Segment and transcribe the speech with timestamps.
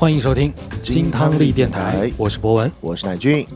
[0.00, 0.50] 欢迎收听
[0.82, 3.46] 金汤力电台，我是博文，我是乃俊。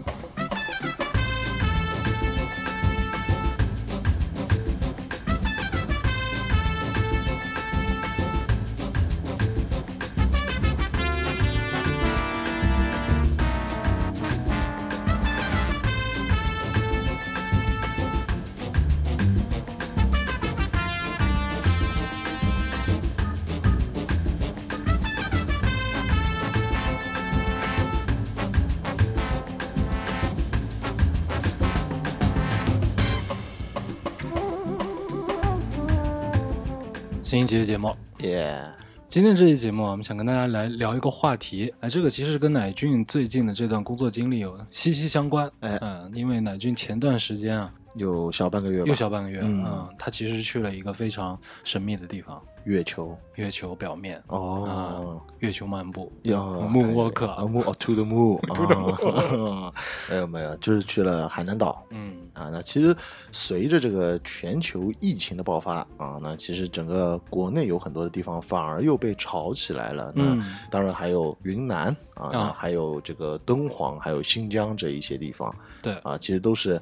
[37.45, 38.59] 一期的节目，耶！
[39.07, 41.71] 今天这期节目，我们想跟大家来聊一个话题。
[41.81, 45.47] 哎，这个其实跟乃俊最近的这段工作经历有息息相关。
[45.61, 52.43] 哎，嗯，因为乃俊前段时间啊，有小半个月，又小半个月，嗯，他其实去了一个非常神秘的地方。
[52.65, 54.23] 月球，月球表面。
[54.29, 59.73] 哦，月球漫步，要 moonwalk，moon to the moon，to the moon，
[60.09, 62.17] 没有没有，就是去了海南岛，嗯。
[62.33, 62.97] 啊，那其实
[63.31, 70.43] 随着这个全球疫情的爆发啊，那其实整个国内有很多的地方反而又被炒起来了，嗯。
[70.71, 75.93] 当然还有云南啊，还有这个敦煌，还有新疆这一些地方，对。
[76.03, 76.81] 啊，其实都是。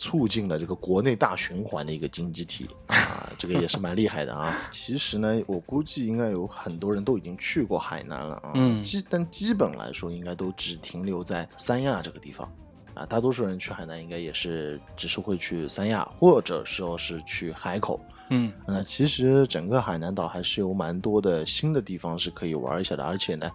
[0.00, 4.56] 促进了这个国内大循环的一个经济体啊， 这个也是蛮厉害的啊。
[4.70, 8.52] 其实呢，我估计应该有很多人都已经去过海南了啊。
[8.54, 12.50] 嗯，基但基本来说，应该都只停留在三亚这个地方
[12.94, 13.04] 啊。
[13.04, 18.00] 大多数人去海南，应该也是只是会去三亚，或者说是去海口。
[18.30, 23.50] 嗯，那其实整个海南岛还是有蛮多的新的地方是可以玩一下的，而且呢。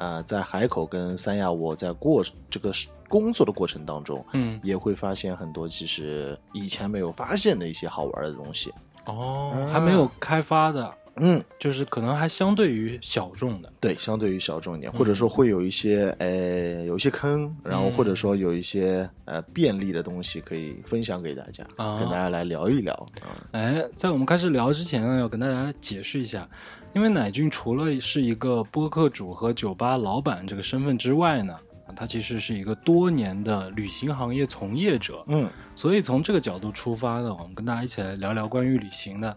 [0.00, 2.72] 呃，在海口跟三亚，我在过这个
[3.08, 8.72] 工作的过程当中，嗯，也会发现很多其实以前没有发现的一些好玩的东西。
[9.06, 21.64] 哦，还没有开发的，嗯，就是可能还相对于小众的，对，相对于小众一点，或者说会有一些，呃，有一些坑，然后或者说有一些呃便利的东西可以分享给大家，
[21.98, 23.06] 跟大家来聊一聊。
[23.52, 26.46] 哎，在我们开始聊之前呢，要跟大家解释一下。
[26.94, 31.54] 因为乃俊除了是一个播客主和酒吧老板这个身份之外呢，
[31.98, 35.24] 他其实是一个多年的旅行行业从业者。
[35.26, 39.36] 嗯，所以从这个角度出发呢，我们跟大家一起来聊聊关于旅行的，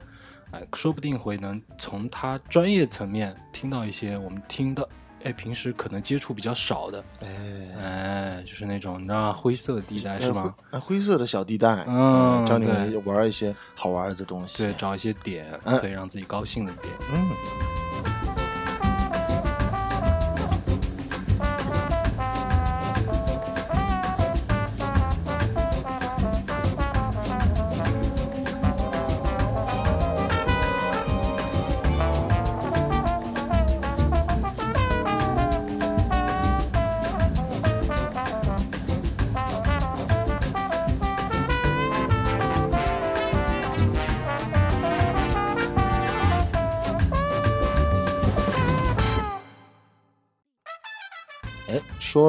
[0.52, 4.88] 哎，说不定会能从他专业层面听到一些我们听到。
[5.24, 7.28] 哎，平时可能接触比较少的，哎
[7.80, 10.56] 哎，就是那种你知道灰色地带是吗？
[10.82, 15.46] 灰色的小地带，嗯，教你们玩一些好玩的东西，对，找一些点
[15.80, 17.71] 可以让自己高兴的点，嗯。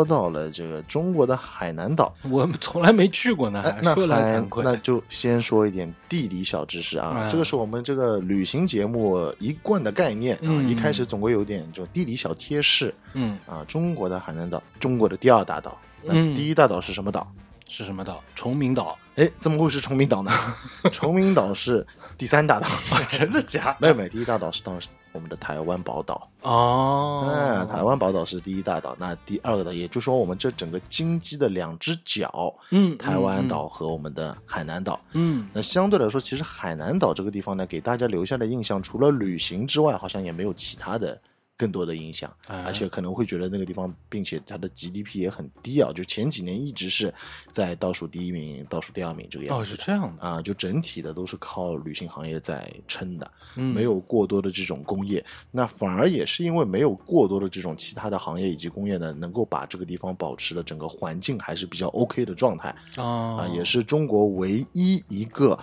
[0.02, 3.62] 说到了这个中国的海南岛， 我们从来没去过呢。
[3.80, 7.28] 那还那就先说一点地理小知识啊。
[7.30, 10.50] 这个是我们这个旅行节目一贯的概念啊。
[10.66, 12.92] 一开始总归有点这种地理小贴士。
[13.14, 15.78] 嗯啊，中国的海南岛，中国的第二大岛。
[16.02, 17.30] 那第一大岛是什么岛？
[17.68, 18.20] 是什么岛？
[18.34, 18.98] 崇明岛。
[19.14, 20.32] 哎，怎么会是崇明岛呢？
[20.90, 21.86] 崇明岛是
[22.18, 22.66] 第三大岛。
[23.08, 23.76] 真的假？
[23.78, 24.88] 没有没有，第一大岛是当时。
[25.12, 26.28] 我们的台湾宝岛。
[26.42, 41.18] 哦，哎，台湾宝岛是第一大岛，那第二个呢，也就是说我们这整个金鸡的两只脚，嗯，台湾岛和我们的海南岛，嗯，那相对来说，其实海南岛这个地方呢，给大家留下的印象，除了旅行之外，好像也没有其他的。
[41.62, 47.14] 更多的影响，而且可能会觉得那个地方，并且它的 GDP 也很低啊，就前几年一直是
[47.52, 49.62] 在倒数第一名、倒数第二名这个样子。
[49.62, 50.22] 哦，是这样的。
[50.24, 62.74] 啊，就整体的都是靠旅行行业在撑的，嗯，没有过多的这种工业，那反而也是因为没有过多的这种其他的行业以及工业呢，能够把这个地方保持的整个环境还是比较 OK 的状态。
[62.96, 65.56] 啊，也是中国唯一一个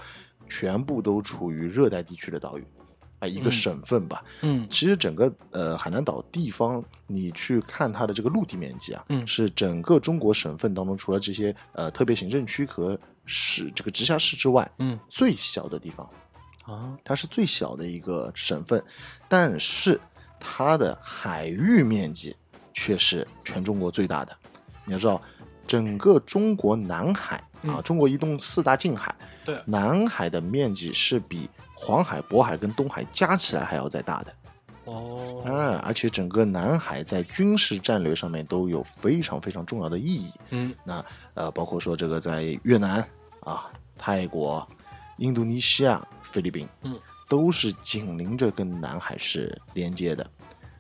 [0.48, 2.66] 全部都处于热带地区的岛屿。
[3.20, 4.24] 啊，一个省份吧。
[4.42, 16.10] 嗯，其实整个呃海南岛地方，你去看它的这个陆地面积啊，嗯，是整个中国省份当中，除了这些呃特别行政区和市这个直辖市之外，嗯，最小的地方
[16.64, 18.82] 啊，它是最小的一个省份，
[19.28, 20.00] 但是
[20.40, 22.36] 它的海域面积
[22.74, 24.36] 却是全中国最大的。
[24.86, 25.22] 你要知道，
[25.68, 29.14] 整个中国南海啊，中国一共四大近海，
[29.44, 31.50] 对，南海的面积是比。
[31.82, 34.34] 黄海、渤海跟东海加起来还要再大的，
[34.84, 40.32] 哦，啊，而且整个南海在军事战略上面都有非常非常重要的意义。
[40.50, 40.76] 嗯。
[40.84, 41.04] 那
[41.36, 43.04] 呃，包括说这个在越南
[43.40, 44.68] 啊、泰国、
[45.20, 47.00] 印度尼西亚、菲律宾，嗯，
[47.30, 50.30] 都是紧邻着跟南海是连接的，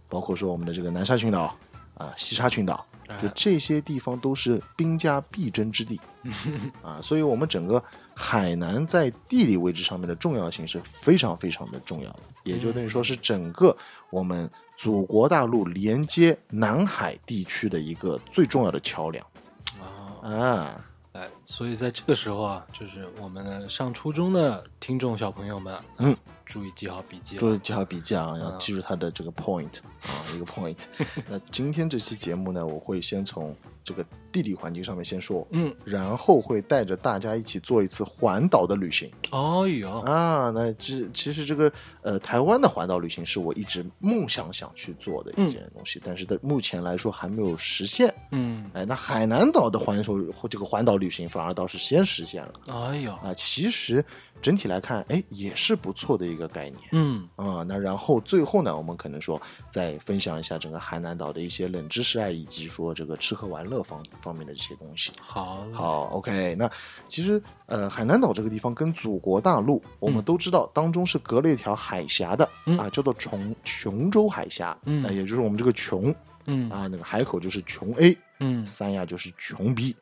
[0.10, 1.56] 包括说我们的这个南沙群岛
[1.96, 2.86] 啊、西沙群岛，
[3.22, 3.32] 就哎。
[3.36, 6.00] 这些地方都是兵家必争之地
[6.84, 7.84] 啊，所以我们整个
[8.16, 13.76] 海南在地理位置上面的重要性是非常非常的重要的，也就等于说是整个
[14.10, 19.26] 我们祖国大陆连接南海地区的一个最重要的桥梁
[19.82, 20.86] 啊，啊。
[21.14, 26.16] 哎，所以在这个时候啊，就是我们上初中的听众小朋友们，啊嗯，
[26.46, 27.38] 注意记好笔记。
[27.38, 30.78] 注意记好笔记啊，要嗯记住它的这个 point 啊，一个 point。
[31.28, 40.52] 那今天这期节目呢，我会先从这个地理环境上面先说，嗯，然后会带着大家一起做一次环岛的旅行哦哟，啊。
[40.52, 41.72] 那这其实这个
[42.04, 48.14] 呃台湾的环岛旅行是我一直梦想想去做的一件东西，但是在目前来说还没有实现。
[48.32, 52.52] 嗯，哎，那海南岛的环球这个环岛旅行反而倒是先实现了。
[52.68, 53.34] 哎呦，啊。
[53.34, 54.04] 其实
[54.42, 56.82] 整体来看，哎，也是不错的一个概念。
[56.92, 65.14] 嗯，啊、那然后最后呢，我们可能说再分享一下整个海南岛的一些冷知识啊，以及说这个吃喝玩乐方方面的这些东西。
[65.22, 66.70] 好，，好，OK，那
[67.08, 72.78] 其实呃，海南岛这个地方跟祖国大陆，我们都知道当中是隔了一条海峡的、嗯。
[72.78, 75.06] 啊，叫做琼琼州海峡，嗯。
[75.06, 76.14] 呃也就是我们这个琼
[76.48, 76.70] 嗯。
[76.70, 79.96] 啊，那个海口就是琼 A，嗯，三亚就是穷逼。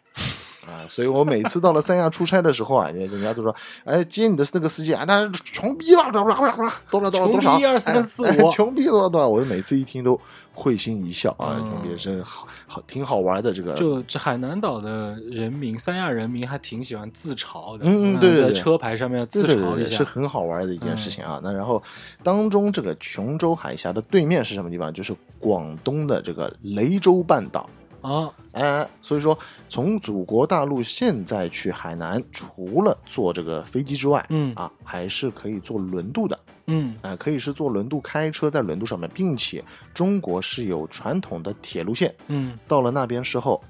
[0.65, 3.55] 啊，所以我每次到了三亚出差的时候啊，人人家都说，
[3.85, 6.67] 哎，接你的那个司机啊，那是穷逼了，多少多少多
[6.99, 10.19] 少多少多少，穷逼1 2 3 4 5哎哎穷逼多少多少，我每次一听都
[10.53, 21.39] 会心一笑啊，嗯穷逼真好好挺好玩的这个，就这海南岛的人民，三亚人民还挺喜欢自嘲的，嗯对对对在车牌上面自嘲一下，对对对是很好玩的一件事情啊。
[21.41, 21.81] 那然后
[22.23, 24.93] 当中这个琼州海峡的对面是什么地方？
[24.93, 27.69] 就是广东的这个雷州半岛。
[28.07, 29.37] 啊，哎，所以说
[29.67, 34.55] 从祖国大陆现在去海南，除了坐这个飞机之外，嗯。
[34.55, 36.95] 啊，还是可以坐轮渡的，嗯。
[37.01, 39.61] 啊、可以是坐轮渡开车在轮渡上面，并且
[39.93, 43.61] 中国是有传统的铁路线，嗯，到了那边之后，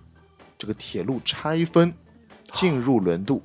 [0.56, 1.92] 这个铁路拆分
[2.52, 3.42] 进入轮渡，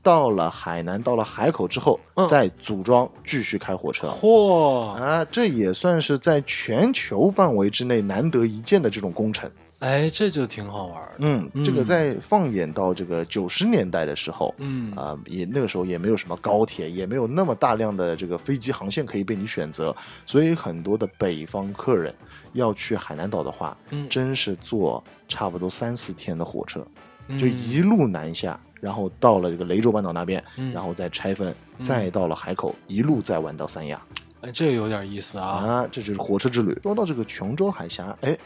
[0.00, 2.28] 到了海南，到了海口之后，嗯。
[2.28, 4.06] 再组装继续开火车。
[4.06, 9.50] 嚯，啊，这也算是在全球范围之内难得一见的这种工程。
[9.80, 14.90] 哎，这就挺好玩的，嗯，这个在放眼到这个九十年代的时候，嗯。
[14.96, 19.94] 啊、也那个时候也没有什么高铁，也没有那么大量的这个飞机航线可以被你选择，
[20.24, 22.14] 所以很多的北方客人
[22.54, 24.08] 要去海南岛的话，嗯。
[24.08, 26.82] 真是坐差不多三四天的火车，
[27.28, 27.38] 嗯。
[27.38, 30.72] 就一路南下，然后到了这个雷州半岛那边，嗯。
[30.72, 34.00] 然后再拆分，再到了海口，一路再玩到三亚。
[34.40, 36.78] 哎，这有点意思啊，啊，这就是火车之旅。
[36.82, 38.36] 说到这个琼州海峡，哎，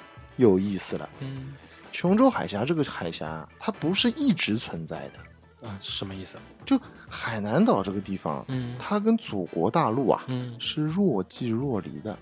[0.41, 1.09] 有意思了。
[1.21, 1.55] 嗯
[1.93, 5.69] 琼州海峡这个海峡，它不是一直存在的。
[5.69, 6.39] 啊，什么意思？
[6.65, 12.17] 就海南岛这个地方，嗯它跟祖国大陆啊，嗯，是若即若离的，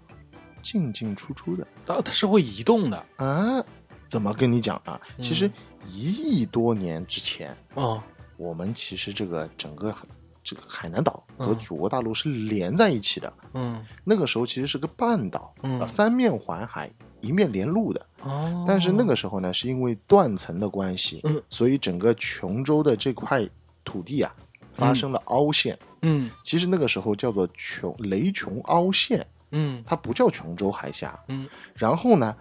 [0.63, 1.67] 进进出出的。
[1.87, 3.63] 啊，它是会移动的啊，
[4.09, 4.99] 怎么跟你讲啊？
[5.19, 5.51] 嗯其实
[5.87, 8.03] 一亿多年之前，啊，
[8.39, 9.95] 我们其实这个整个
[10.43, 13.31] 这个海南岛和嗯祖国大陆是连在一起的。
[13.53, 18.07] 嗯那个时候其实是个半岛，嗯啊，三面环海，一面连陆的。
[18.23, 23.49] 哦，但是那个时候呢，是因为断层的关系，嗯所以整个琼州的这块
[23.85, 24.35] 土地啊
[24.73, 25.79] 发生了凹陷。
[26.03, 31.19] 嗯其实那个时候叫做琼雷琼凹陷，嗯它不叫琼州海峡。
[31.29, 32.35] 嗯然后呢，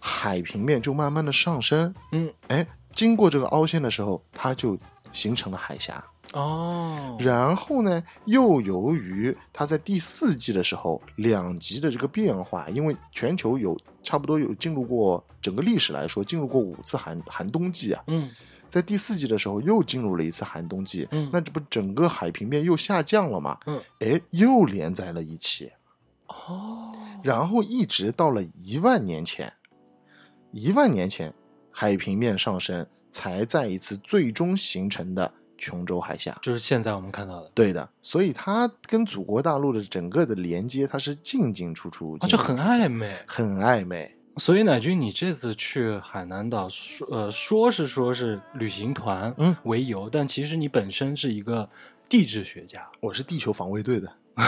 [0.00, 4.78] 海平面就慢慢的上升，嗯，哎，经过这个凹陷的时候，它就
[5.12, 6.02] 形成了海峡。
[6.34, 18.30] 哦，然后呢，又由于它在第四季的时候两极的这个变化，因为全球有差不多有进入过整个历史来说进入过五次寒寒冬季啊，嗯。
[18.70, 21.30] 在第四季的时候又进入了一次寒冬季，嗯。
[21.32, 23.58] 那这不整个海平面又下降了吗？
[23.64, 25.72] 嗯，哎，又连在了一起，
[26.26, 26.92] 哦，
[27.22, 29.50] 然后一直到了一万年前，
[30.52, 31.32] 一万年前
[31.70, 36.38] 海平面上升，才再一次最终形成的琼州海峡。
[36.40, 43.14] 就是现在我们看到的，对的，所以它跟祖国大陆的整个的连接，它是进进出出，啊，就很暧昧。
[43.26, 44.14] 很暧昧。
[44.36, 51.68] 所以乃军，你这次去海南岛，说呃说是说是旅行团嗯为由，但其实你本身是一个
[52.08, 54.12] 地质学家，我是地球防卫队的，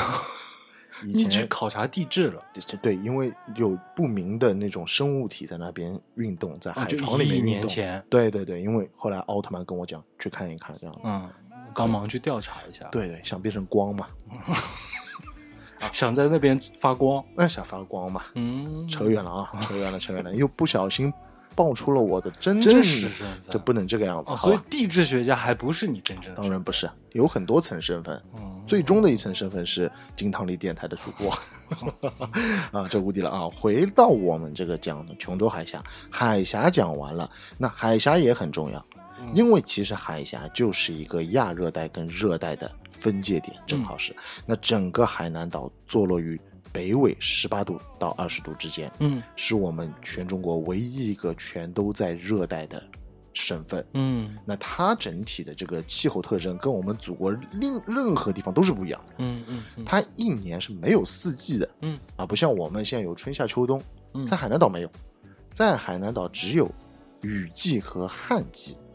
[1.04, 2.42] 以你去考察地质了，
[2.82, 7.46] 对，因为有不明的那种生物体在那边运动，在海床里面运动。
[7.46, 11.02] 年前，对对对，因为后来奥特曼跟我讲去看一看，这样子。
[11.04, 11.28] 嗯，
[11.74, 14.06] 刚忙去调查一下。，对对，想变成光嘛。
[15.92, 18.22] 想在那边发光，那想发光嘛？
[18.34, 21.10] 嗯，扯远了啊，扯远了，扯远了，又不小心
[21.54, 23.40] 爆出了我的真真正实身份。
[23.50, 31.30] 这不能这个样子，哦，所以地质学家还不是你真正的当然不是，有很多层身份，嗯最终的一层身份是金汤力电台的主播。
[32.72, 33.48] 啊，这无敌了啊！
[33.48, 38.84] 回到我们这个讲的琼州海峡，海峡讲完了，那海峡也很重要，
[39.32, 44.14] 因为其实海峡就是一个亚热带跟热带的分界点，正好是。
[44.46, 46.40] 那整个海南岛坐落于
[46.72, 49.22] 北纬十八度到二十度之间，嗯。
[49.36, 52.82] 是我们全中国唯一一个全都在热带的
[53.34, 53.84] 省份。
[53.94, 54.36] 嗯。
[54.44, 59.14] 那它整体的这个气候特征跟我们祖国另任何地方都是不一样的。
[59.18, 59.84] 嗯嗯嗯。
[59.84, 61.98] 它一年是没有四季的，嗯。
[62.16, 63.82] 啊，不像我们现在有春夏秋冬，
[64.14, 64.26] 嗯。
[64.26, 64.90] 在海南岛没有，
[65.52, 66.70] 在海南岛只有
[67.22, 68.89] 雨季和旱季，哦，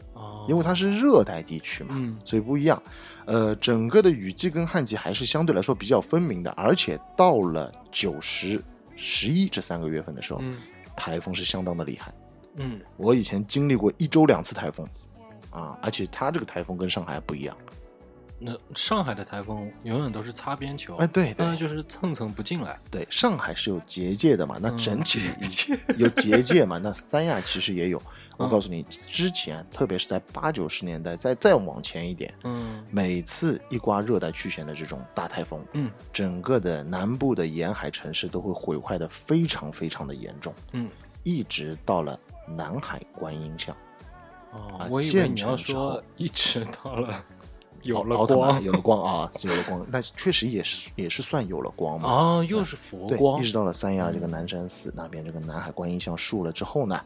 [0.48, 2.80] 因为它是热带地区嘛，嗯所以不一样。
[3.24, 8.62] 呃，整个的雨季跟旱季还是相对来说比较分明的，而且到了九十、
[8.96, 10.58] 十一这三个月份的时候，嗯
[10.96, 12.14] 台风是相当的厉害。
[12.56, 14.88] 嗯我以前经历过一周两次台风，
[15.50, 17.56] 啊，而且它这个台风跟上海不一样。
[18.38, 22.78] 那上海的台风永远都是擦边球，哎，对对那就是蹭蹭不进来。
[22.90, 25.20] 对，上海是有结界的嘛，那嗯整体
[25.96, 28.00] 有结界嘛，那三亚其实也有。
[28.36, 40.90] 我告诉你，之前特别是在八九十年代，再再往前一点，嗯每次一刮热带气旋的这种大台风，嗯整个的南部的沿海城市都会毁坏的非常非常的严重，嗯，
[41.22, 43.74] 一直到了南海观音巷，
[44.52, 47.18] 啊，哦我以为你要说一直到了
[47.86, 48.62] 有了光。
[48.64, 52.08] 有了光啊，有了光，那确实也是也是算有了光嘛。
[52.08, 57.00] 啊，又是佛对，光一直到了三亚这个南山寺那边，这个南海观音像竖了之后呢，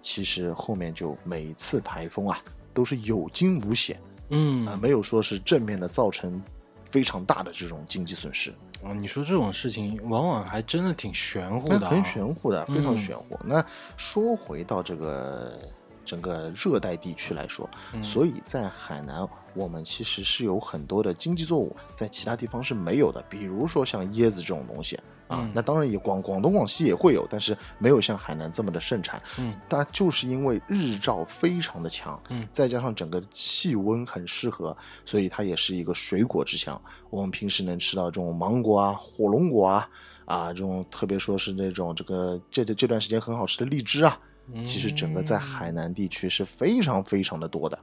[0.00, 2.38] 其实后面就每次台风啊
[2.74, 4.66] 都是有惊无险嗯。
[4.66, 6.42] 啊、嗯没有说是正面的造成
[6.90, 8.50] 非常大的这种经济损失，
[8.84, 13.38] 啊，你说这种事情往往还真的挺玄乎的、啊，很玄乎的，非常嗯玄乎。
[13.44, 13.64] 那
[13.96, 15.58] 说回到这个
[16.04, 24.96] 整个热带地区来说，嗯所以在海南，我们其实是有很多的经济作物在其他地方是没有的，比如说像椰子这种东西
[25.28, 29.20] 啊，嗯那当然也广广东广西也会有，但是没有像海南这么的盛产。
[29.38, 36.80] 嗯但就是因为日照非常的强，嗯再加上整个气温很适合，所以它也是一个水果之乡。
[37.10, 39.88] 我们平时能吃到这种芒果啊、火龙果啊
[40.24, 44.18] 啊，这种特别说是那种这个这这段时间很好吃的荔枝啊，
[44.64, 47.78] 其实整个在海南地区是非常非常的多的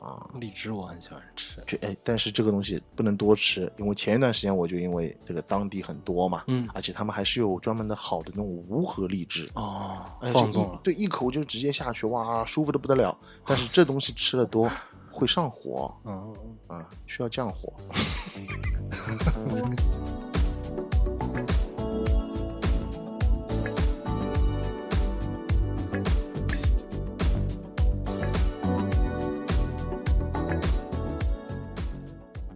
[0.00, 0.28] 啊。
[0.40, 13.16] 荔枝我很喜欢吃，就哎，但是这个东西不能多吃，因为前一段时间我就因为这个当地很多嘛，嗯而且他们还是有专门的好的那种无核荔枝，哦，哎，放纵了，这一对，一口就直接下去，哇，舒服的不得了。
[13.46, 14.70] 但是这东西吃的多
[15.10, 16.34] 会上火嗯，
[16.66, 17.72] 啊，需要降火。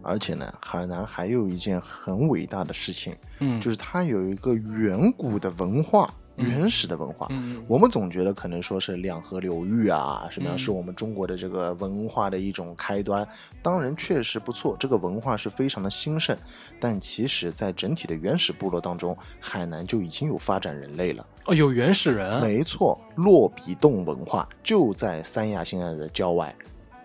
[0.07, 7.27] 而且呢，海南还有一件很伟大的事情，嗯，就是它有一个远古的文化，原始的文化。
[7.29, 13.27] 嗯我们总觉得可能说是两河流域啊，什么样嗯是我们中国的这个文化的一种开端。
[13.61, 16.37] 当然确实不错，这个文化是非常的兴盛。
[16.79, 21.25] 但其实，在整体的原始部落当中，海南就已经有发展人类了。
[21.47, 26.55] 哦，有原始人，没错，洛比洞文化就在三亚现在的郊外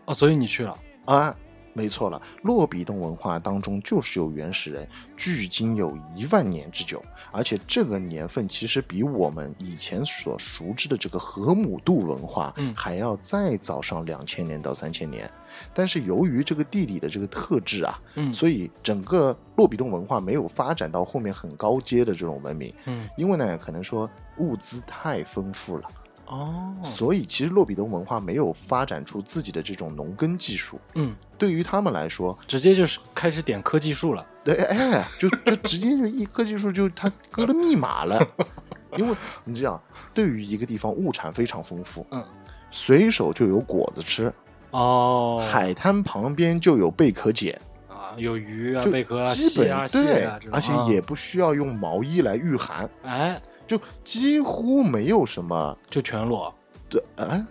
[0.05, 1.35] 哦，所以你去了，啊。
[1.75, 4.87] 没错了，洛比洞文化当中就是有原始人，
[5.17, 15.31] 距今有一万年之久，而且这个年份其实比我们以前所熟知的这个河姆渡文化，嗯还要再早上两千年到三千年。
[15.75, 25.89] 但是由于这个地理的这个特质啊，嗯所以整个洛比洞文化没有发展到后面很高阶的这种文明，嗯，因为呢，可能说物资太丰富了。
[26.33, 38.27] 哦，所以其实洛比东文化没有发展出自己的这种农耕技术，嗯，对于他们来说，直接就是开始点科技树了，对，哎，就就直接就一科技树就他割了密码了，
[38.97, 39.79] 因为你这样，
[40.15, 42.25] 对于一个地方物产非常丰富，嗯，
[42.71, 44.33] 随手就有果子吃，
[44.71, 47.61] 哦，海滩旁边就有贝壳捡，
[47.91, 50.87] 啊，有鱼啊、贝壳啊、基本对而且啊。
[50.89, 53.39] 也不需要用毛衣来御寒，哎，
[53.73, 56.55] 就几乎没有什么就全裸，
[56.91, 57.47] 对，啊，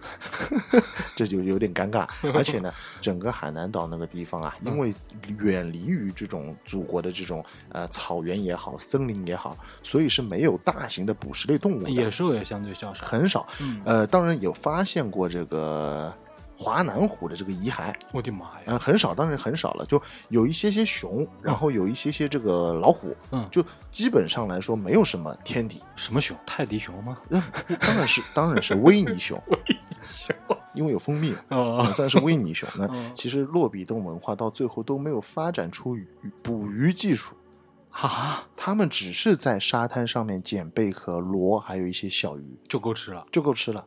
[1.18, 2.08] 这就有点尴尬。
[2.32, 4.94] 而且呢，整个海南岛那个地方啊，因为
[5.40, 13.48] 远离于这种祖国的这种呃草原也好，森林也好，所以是没有大型的捕食类动物的，野兽也相对较少，很少。
[13.60, 16.14] 嗯呃，当然有发现过这个
[16.62, 17.92] 华南虎的这个遗骸。
[18.12, 18.66] 我的妈呀！
[18.68, 20.00] 嗯，很少，当然很少了，就
[20.30, 25.82] 有一些些熊，然后有一些些这个老虎，嗯就基本上来说没有什么天敌。
[25.96, 26.38] 什么熊？
[26.46, 27.18] 泰迪熊吗？
[27.30, 27.42] 嗯，
[27.80, 29.42] 当然是 当然是威尼熊，
[30.76, 31.36] 因为有蜂蜜
[31.96, 32.70] 算是威尼熊。
[32.78, 36.08] 那嗯 其实洛比洞文化到最后都没有发展出鱼
[36.44, 37.34] 捕鱼技术，
[37.90, 43.26] 哈，他们只是在沙滩上面捡贝壳、螺，还有一些小鱼，就够吃了。
[43.32, 43.86] 就够吃了。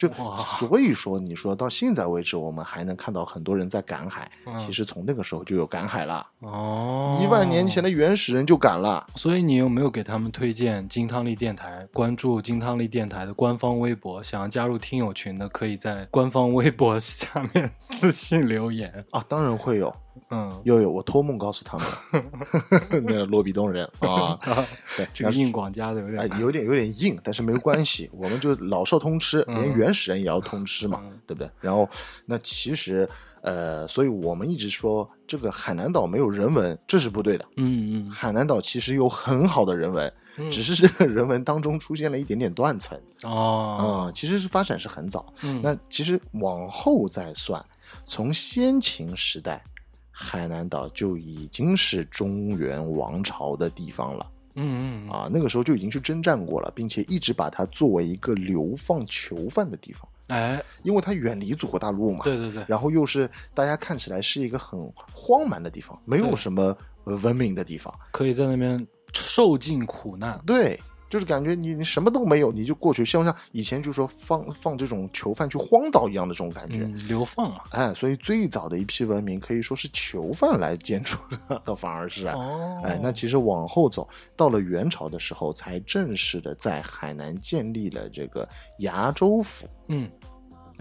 [0.00, 4.30] 就所以说，你说到现在为止，我们还能看到很多人在赶海。
[4.46, 9.06] 嗯其实从那个时候就有赶海了，哦，一万年前的原始人就赶了。
[9.14, 11.86] 所以你有没有给他们推荐金汤力电台？
[11.92, 19.04] 关注金汤力电台的官方微博，想要加入听友群的，可以在官方微博下面 私信留言。
[19.10, 19.94] 啊，当然会有，
[20.30, 22.24] 嗯，又有，我托梦告诉他们，
[22.90, 24.38] 那个洛比东人 啊，
[24.96, 29.56] 对，这个硬广加的有哎点，有点有点硬，但是没有关系，我们就老少通吃，嗯。
[29.56, 31.18] 连原始人也要通吃嘛，嗯。
[31.26, 31.50] 对不对？
[31.60, 31.88] 然后
[32.26, 33.08] 那其实
[33.42, 37.44] 呃，所以我们一直说这个海南岛没有人文，这是不对的。
[37.56, 38.10] 嗯嗯。
[38.10, 42.96] 海南岛其实有很好的人文，嗯，只是这个人文当中出现了一点点断层。
[43.22, 45.32] 啊、哦，其实是发展是很早。
[45.42, 45.60] 嗯。
[45.62, 47.64] 那其实往后再算，
[48.04, 49.62] 从先秦时代，
[50.22, 54.30] 海南岛就已经是中原王朝的地方了。
[54.56, 62.24] 嗯嗯啊，那个时候就已经去征战过了，并且一直把它作为一个流放囚犯的地方，哎，因为它远离祖国大陆嘛。
[62.24, 64.78] 对对对，然后又是大家看起来是一个很
[65.12, 67.94] 荒蛮的地方，没有什么呃文明的地方。
[68.10, 70.38] 可以在那边受尽苦难。
[70.44, 70.78] 对，
[71.10, 76.84] 就是感觉你你什么都没有，你就过去，像像以前就说放放这种囚犯去荒岛一样的这种感觉。
[76.84, 77.62] 嗯，流放嘛。
[77.72, 82.34] 哎，所以最早的一批文明可以说是囚犯来建筑的，倒 反而是啊。
[82.36, 88.48] 哦，哎，那其实往后走，到了元朝的时候，才正式的在海南建立了这个
[88.78, 89.68] 崖州府。
[89.88, 90.08] 嗯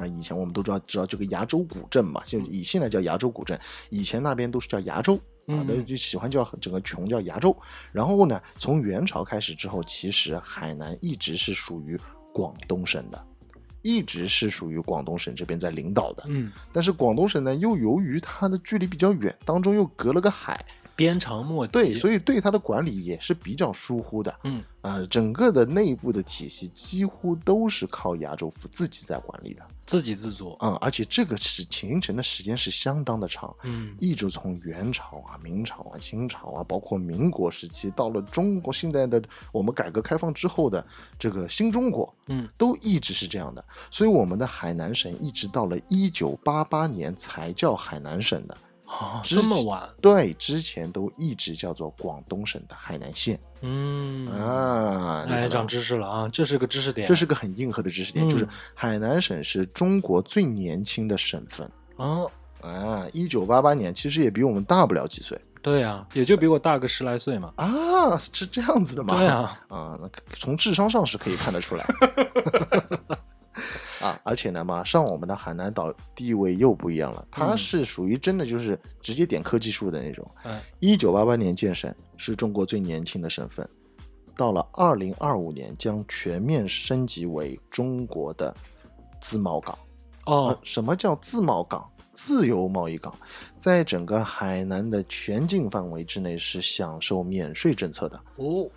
[0.01, 5.19] 那以前我们都知道知道这个崖州古镇嘛，就以现在叫崖州古镇，以前那边都是叫崖州。
[5.49, 7.55] 啊嗯，那就喜欢叫整个琼叫崖州。
[7.91, 11.99] 然后呢，从元朝开始之后，其实海南一直是属于
[12.33, 13.25] 广东省的，
[13.81, 16.23] 一直是属于广东省这边在领导的。
[16.27, 20.63] 嗯，但是广东省呢，又由于它的距离比较远，当中又隔了个海，
[20.99, 21.71] 鞭长莫及。
[21.71, 24.35] 对，所以对它的管理也是比较疏忽的。
[24.43, 29.61] 嗯啊、整个的内部的体系几乎都是靠亚洲府自己在管理的。
[29.85, 30.55] 自给自足。
[30.61, 33.53] 嗯、而且这个是形成的时间是相当的长。
[33.63, 40.85] 嗯一直从元朝啊、明朝啊、清朝啊，包括民国时期，到了中国现在的我们改革开放之后的
[41.17, 43.63] 这个新中国，嗯，都一直是这样的。
[43.91, 48.57] 所以我们的海南省一直到了一九八八年才叫海南省的，
[48.89, 49.87] 啊，之这么晚。
[50.01, 55.23] 对，之前都一直叫做广东省的海南县嗯，啊。
[55.27, 57.05] 你哎，长知识了啊，这是个知识点。
[57.05, 62.25] 这是个很硬核的知识点，嗯就是海南省是中国最年轻的省份啊，
[62.61, 67.53] 啊，一九八八年，其实也比我们大不了几岁对呀，也就比我大个十来岁嘛。
[67.57, 69.17] 啊，是这样子的吗？
[69.17, 71.85] 对啊， 啊，那从智商上是可以看得出来。
[73.99, 80.25] 啊，而且呢，马上我们的海南岛地位又不一样了，它嗯是属于真的就是直接点科技树的那种。
[80.43, 83.67] 嗯，一九八八年建省，是中国最年轻的省份，
[84.35, 88.55] 到了二零二五年将全面升级为中国的
[89.21, 89.77] 自贸港。
[90.25, 91.87] 哦呃，什么叫自贸港？
[92.11, 93.17] 自由贸易港，
[93.55, 98.21] 在整个海南的全境范围之内是享受免税政策的。
[98.35, 98.69] 哦，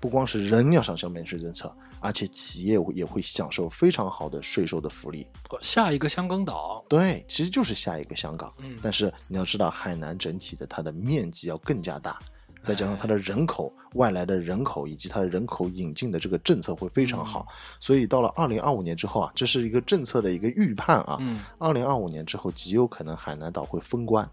[0.00, 5.26] 不光是人要享受免税政策，而且企业也会享受非常好的税收的福利。
[5.60, 6.84] 下一个香港岛。
[6.88, 8.52] 对，其实就是下一个香港。
[8.58, 12.18] 嗯但是你要知道，海南整体的它的面积要更加大，
[12.62, 17.46] 再加上它的人口、外来的人口以及它的人口引进的这个政策会非常好，
[17.80, 21.16] 所以到了二零二五年之后啊，这是一个政策的一个预判啊。
[21.20, 24.28] 嗯二零二五年之后，极有可能海南岛会封关。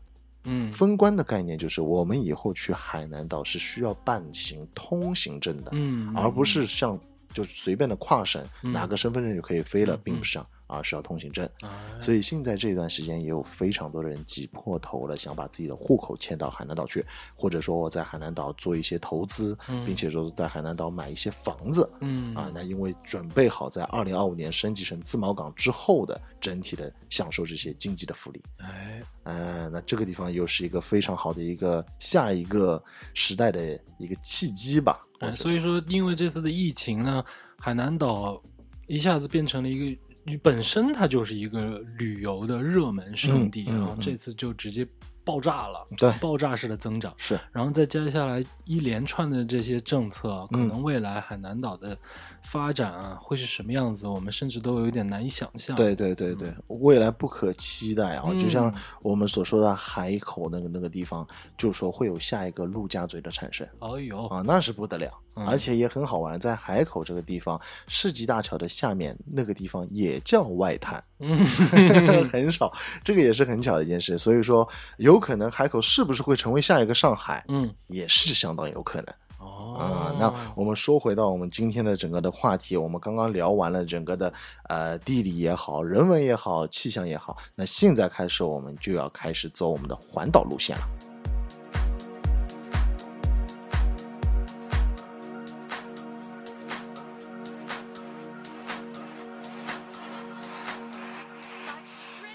[0.47, 5.71] 嗯封关的概念就是，我们以后去海南岛是需要办行通行证的。
[5.73, 6.99] 嗯，而不是像
[7.35, 8.71] 就是随便的跨省、嗯。
[8.71, 11.47] 拿个身份证就可以飞了，嗯并不是这样，而是要通行证。
[11.61, 11.69] 哎
[12.01, 19.85] 所以现在这段时间也有非常多的人挤破头了，想把自己的户口迁到海南岛去，或者说我在海南岛做一些投资，嗯。
[19.85, 21.91] 并且说在海南岛买一些房子。
[21.99, 22.33] 嗯。
[22.33, 32.81] 啊，那因为准备好在二零二五年升级成自贸港之后的整体的享受这些经济的福利，哎，呃，那这个地方又是一个非常好的一个下一个
[33.13, 35.04] 时代的一个契机吧。
[35.33, 37.23] 所以说，因为这次的疫情呢，
[37.57, 38.41] 海南岛
[38.87, 44.01] 一下子变成了一个本身它就是一个旅游的热门胜地，嗯嗯然后嗯。
[44.01, 44.85] 这次就直接
[45.23, 47.39] 爆炸了，对，爆炸式的增长是。
[47.51, 51.97] 然后再接下来一连串的这些政策，可能未来海南岛的
[52.45, 55.75] 发展啊会是什么样子，我们甚至都有点难以想象。
[55.75, 58.29] 对对对对，未来不可期待啊！
[58.39, 61.27] 就像我们所说的海口那个那个地方，
[61.57, 63.67] 就说会有下一个陆家嘴的产生。
[63.79, 71.45] 哎呦啊，那是不得了，而且也很好玩，在海口这个地方，世纪大桥的下面那个地方也叫外滩，嗯
[72.29, 72.71] 很少，
[73.03, 74.17] 这个也是很巧的一件事。
[74.17, 77.43] 所以说，有可能海口是不是会成为下一个上海？
[77.47, 79.13] 嗯，也是相当有可能。
[79.73, 84.31] 啊，那我们说回到我们今天的整个的话题，我们刚刚聊完了整个的
[84.69, 90.83] 呃地理也好，人文也好，气象也好，那现在开始我们就要开始走我们的环岛路线了。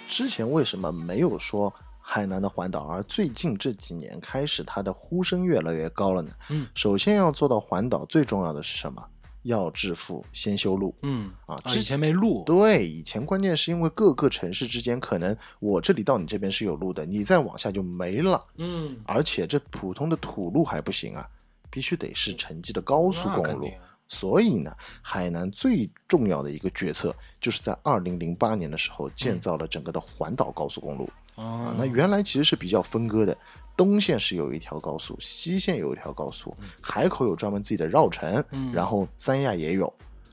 [0.08, 1.72] 之前为什么没有说
[2.12, 6.32] 海南的环岛，而最近这几年开始，它的呼声越来越高了呢？
[6.48, 9.00] 嗯，首先要做到环岛，最重要的是什么？
[9.42, 10.92] 要致富，先修路。
[11.02, 12.42] 嗯啊，之前没路。
[12.44, 18.44] 对，以前关键是因为各个城市之间可能我这里到你这边是有路的，你再往下就没了。
[18.56, 21.24] 嗯，而且这普通的土路还不行啊，
[21.70, 23.70] 必须得是城际的高速公路。
[24.08, 31.08] 所以呢，海南最重要的一个决策，就是在二零零八年的时候建造了整个的环岛高速公路。
[31.36, 33.36] 啊，那原来其实是比较分割的，
[33.76, 39.92] 东线是有一条高速，西线有一条高速，海口有专门自己的绕城，然后三亚也有。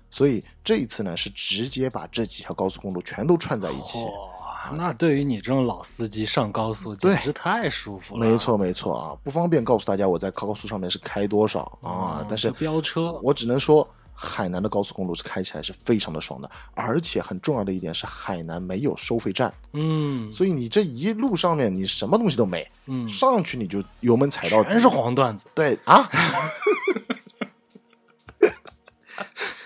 [0.09, 4.03] 所以这一次呢，是直接把这几条高速公路全都串在一起。
[4.05, 8.25] 哇那对于你这种老司机上高速简直太舒服了。
[8.27, 13.87] 没错没错啊，不方便告诉大家我在高速上面是开多少啊，但是飙车，我只能说
[14.19, 26.09] 海南的高速公路是开起来是非常的爽的，而且很重要的一点是海南没有收费站，嗯，所以你这一路上面你什么东西都没，嗯，上去你就油门踩到底全是黄段子，对啊。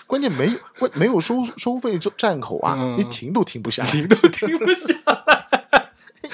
[0.06, 5.48] 关键没有关没有收收费站口啊，你停都停不下，停都停不下来，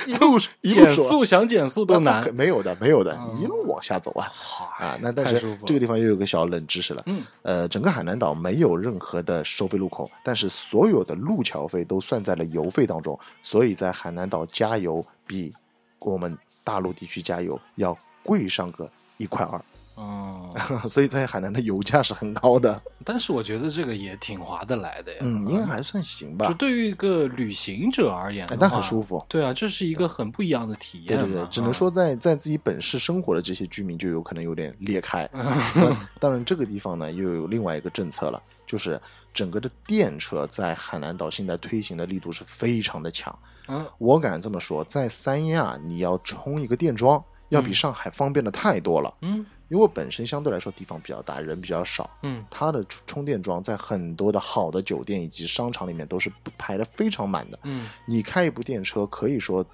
[0.08, 4.32] 一路一路减速想减速都难，没有的没有的，一路往下走啊
[4.80, 4.98] 啊！
[5.02, 15.54] 那但是这个地方又有个小冷知识了，嗯，呃，整个海南岛没有任何的收费路口，但是所有的路桥费都算在了油费当中，所以在海南岛加油比
[16.00, 19.62] 我们大陆地区加油要贵上个一块二。
[19.98, 20.54] 哦，
[20.88, 25.18] 所以在海南的油价是很高的，但是我觉得这个也挺划得来的呀。
[25.22, 26.48] 嗯，应该还算行吧。
[26.48, 29.26] 就对于一个旅行者而言，那很舒服。
[29.28, 31.18] 对啊，这是一个很不一样的体验。
[31.18, 35.28] 对对对，只能说在在自己本市生活的这些居民就有可能有点裂开。
[36.22, 39.02] 当然，这个地方呢又有另外一个政策了，就是
[39.34, 43.36] 整个的电车在海南岛现在推行的力度是非常的强。
[43.68, 49.12] 嗯，我敢这么说，在三亚你要充一个电桩，要比上海方便的太多了。
[49.22, 49.44] 嗯。
[49.70, 59.66] 因为本身相对来说地方比较大，人比较少，嗯，它的充电桩在很多的好的酒店以及商场里面都是排的非常满的，嗯，你开一部电车，可以说，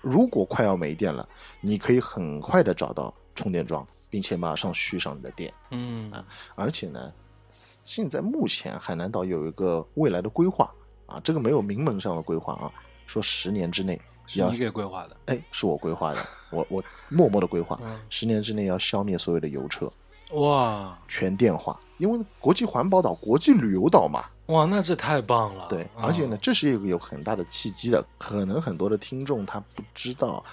[0.00, 1.28] 如果快要没电了，
[1.60, 7.12] 你可以很快的找到充电桩，并且马上续上你的电，嗯啊，而且呢，
[7.48, 10.72] 现在目前海南岛有一个未来的规划
[11.06, 12.72] 啊，这个没有明门上的规划啊，
[13.06, 14.00] 说十年之内。
[14.26, 15.16] 是你给规划的？
[15.26, 19.90] 哎，是我规划的，我我默默的规划，十年之内要消灭所有的油车，
[20.32, 25.66] 哇，全电化，因为国际环保岛、国际旅游岛嘛，哇，那这太棒了。
[25.68, 30.44] 对，而且呢，这是一个有很大的契机的，可能很多的听众他不知道，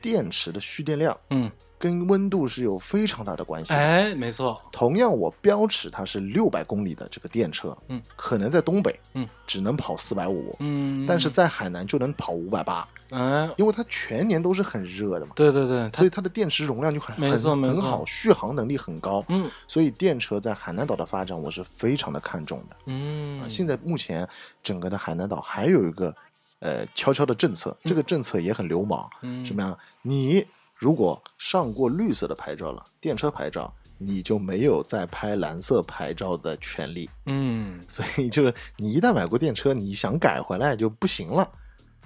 [0.00, 1.50] 电池的蓄电量，嗯。
[1.86, 3.72] 跟温度是有非常大的关系。
[3.72, 4.60] 哎，没错。
[4.72, 15.32] 同样，我标尺它是六百公里的这个电车，嗯，可能在东北，嗯，只能跑四百五，嗯，但是在海南就能跑五百八，嗯，因为它全年都是很热的嘛。
[15.36, 19.24] 对对对，所以它的电池容量就很没错很好，续航能力很高。
[19.28, 22.76] 嗯，所以电车在海南岛的发展，我是非常的看重的。
[22.86, 24.28] 嗯，现在目前
[24.62, 26.14] 整个的海南岛还有一个
[26.58, 29.08] 呃悄悄的政策，这个政策也很流氓。
[29.22, 29.78] 嗯，什么样？
[30.02, 30.44] 你。
[30.76, 37.08] 如果上过绿色的牌照了，电车牌照，你就没有再拍蓝色牌照的权利。
[37.24, 41.50] 嗯，所以就是你一旦买过电车，你想改回来就不行了。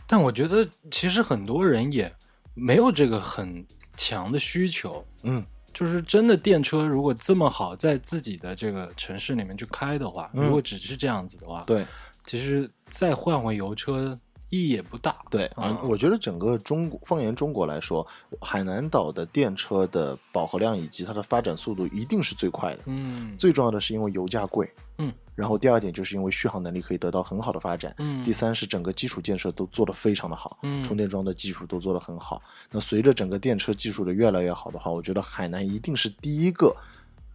[0.06, 2.12] 但我觉得其实很多人也
[2.54, 5.04] 没有这个很强的需求。
[5.24, 11.84] 嗯，就是真的电车如果这么好，在自己的这个城市里面去开的话，如果只是这样子的话，对，
[12.24, 14.16] 其实再换回油车。
[14.50, 18.06] 意义也不大，对啊，我觉得整个中国放眼中国来说，
[18.40, 22.80] 海南岛的电车的饱和量以及它的发展速度一定是最快的。
[22.86, 27.94] 嗯，最重要的是因为油价贵，嗯，然后第二点就是因为续航能力可以得到很好的发展。
[27.98, 32.42] 嗯第三是整个基础建设都做得非常的好，嗯充电桩的技术都做得很好。
[32.70, 36.76] 那随着整个电车技术的越来越好的话，我觉得海南一定是第一个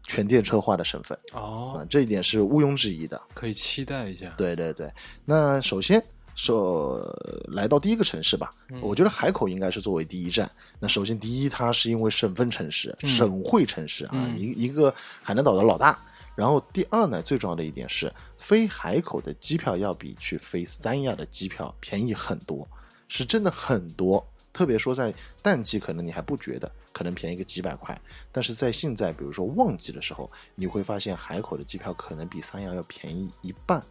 [0.05, 3.19] 全电车化的省份哦啊，，这一点是毋庸置疑的。
[3.33, 4.33] 可以期待一下。
[4.37, 4.91] 对对对，
[5.23, 6.03] 那首先
[6.35, 7.01] 说
[7.47, 10.49] 来到第一个城市吧，我觉得海口应该是作为第一站。
[10.79, 15.97] 那首先第一，它是因为省份城市、省会城市啊，嗯一一个海南岛的老大。
[16.35, 22.67] 然后第二呢，最重要的一点是，飞海口的机票要比去飞三亚的机票便宜很多，
[23.07, 24.21] 是真的很多。
[24.51, 27.97] 特别说在淡季，可能你还不觉得，可能便宜个几百块，
[28.33, 33.81] 但是在现在，比如说旺季的时候，你会发现海口的机票可能比三亚要便宜一半。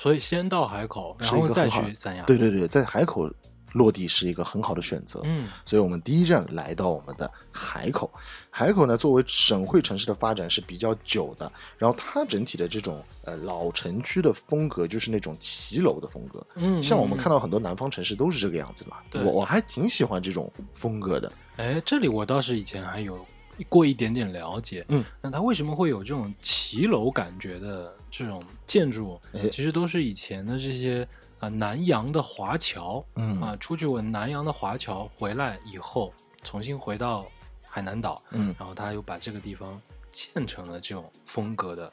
[0.00, 2.24] 所以先到海口，然后再去三亚。
[2.24, 3.30] 对对对，在海口
[3.74, 5.20] 落地是一个很好的选择。
[5.24, 8.10] 嗯所以我们第一站来到我们的海口。
[8.48, 16.44] 海口呢，作为省会城市的发展是比较久的，然后它整体的这种呃老城区的风格就是那种骑楼的风格。
[16.54, 21.30] 嗯，像我们嗯看到很多南方城市都是这个样子嘛，对我我还挺喜欢这种风格的。
[21.58, 23.22] 哎，这里我倒是以前还有
[23.68, 24.82] 过一点点了解。
[24.88, 29.20] 嗯，那它为什么会有这种骑楼感觉的这种建筑？
[29.32, 31.06] 哎其实都是以前的这些
[31.38, 37.26] 啊、南洋的华侨，嗯啊、出去玩南洋的华侨回来以后，重新回到
[37.62, 41.90] 海南岛，嗯，然后他又把这个地方建成了这种风格的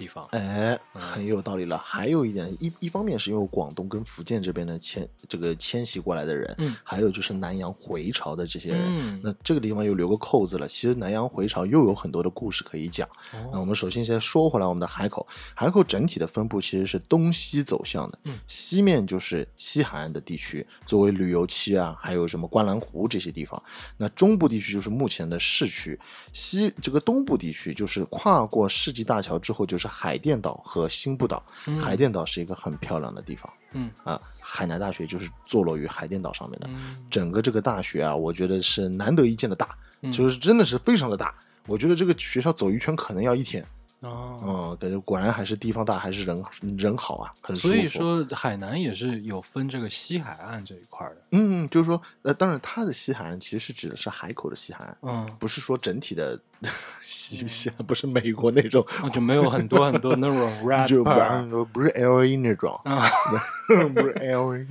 [0.00, 0.26] 地方。
[0.30, 1.76] 哎，嗯很有道理了。
[1.76, 10.66] 还有一点，一一方面是因为广东跟福建这边的迁这个迁徙过来的人，嗯还有就是南洋回潮的这些人，嗯那这个地方又留个扣子了。
[10.66, 13.06] 其实南洋回潮又有很多的故事可以讲。
[13.52, 18.18] 那哦，我们首先先说回来，我们的海口，海口整体的分布其实是东西走向的。
[18.24, 23.62] 嗯西面就是西海岸的地区，作为旅游区啊，还有什么观澜湖这些地方。
[23.98, 25.98] 那中部地区就是目前的市区，
[26.32, 31.42] 西这个东部地区就是跨过世纪大桥之后就是海淀岛和新部岛。
[31.78, 33.52] 海淀岛是一个很漂亮的地方。
[33.72, 36.66] 嗯啊，海南大学就是坐落于海淀岛上面的。
[36.70, 41.34] 嗯整个这个大学啊，我觉得是难得一见的大，嗯就是真的是非常的大。
[41.66, 43.64] 我觉得这个学校走一圈可能要一天，
[44.00, 46.42] 哦，嗯，感觉果然还是地方大，还是人
[46.76, 47.74] 人好啊，很舒服。
[47.74, 51.16] 所以，说海南也是有分这个西海岸这一块的。
[51.30, 56.36] 嗯，就是说，呃，当然，它的西海岸其实是指的是海口的西海岸，嗯，不是说整体的
[57.02, 60.38] 西西岸，不是美国那种，哦就没有很多很多那种
[60.86, 63.08] 就不 rapper 不是 L A 那种，啊，
[63.94, 64.66] 不是 L A，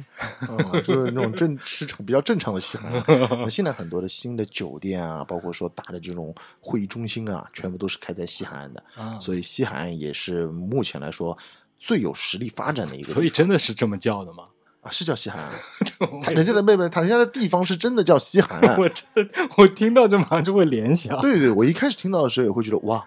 [0.47, 3.51] 嗯，就是那种正市场比较正常的西海岸。
[3.51, 11.37] 现在很多的新的酒店啊，包括说大的这种会议中心啊，全部都是开在西海岸的，啊所以西海岸也是目前来说
[11.77, 13.11] 最有实力发展的一个。
[13.11, 14.43] 所以真的是这么叫的吗？
[14.81, 15.49] 啊，是叫西海岸。
[16.23, 18.77] 他人家的妹妹，他人家的地方是真的叫西海岸。
[18.79, 23.05] 我真的，我听到这马上就会联想，对对，我一开始听到的时候也会觉得哇，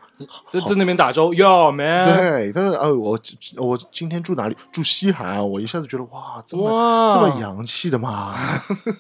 [0.53, 3.19] 就在那边打招呼，Yo man，对，但是啊，我
[3.57, 4.57] 我今天住哪里？
[4.71, 6.69] 住西海岸，我一下子觉得哇，这么
[7.15, 8.35] 这么洋气的吗？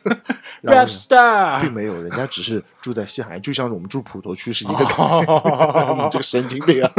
[0.64, 5.02] rap star，并没有，人家只是住在西海岸，就像我们住普陀区是一个感觉。
[5.02, 6.90] 哦你这个神经病啊！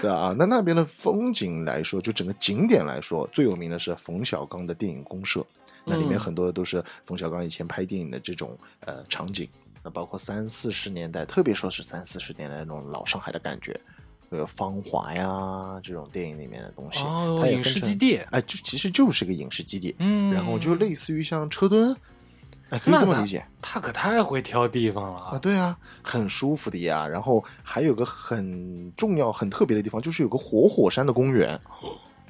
[0.00, 5.44] 对啊，那那边的风景来说，就整个景点来说，最有名的是冯小刚的电影公社，
[5.84, 6.20] 那里面嗯。
[6.20, 9.48] 很多都是冯小刚以前拍电影的这种呃场景，
[9.82, 13.78] 那包括三四十年代，特别说是三四十年代那种老上海的感觉，
[14.30, 18.18] 呃，芳华呀这种电影里面的东西，哦影视基地。
[18.30, 20.32] 哎，就其实就是个影视基地，嗯。
[20.32, 21.96] 然后就类似于像车墩，
[22.70, 23.44] 哎，可以这么理解。
[23.62, 25.38] 他可太会挑地方了啊，啊！
[25.38, 27.06] 对啊，很舒服的呀。
[27.06, 31.58] 然后还有个很重要、很特别的地方，就是有个活火山的公园。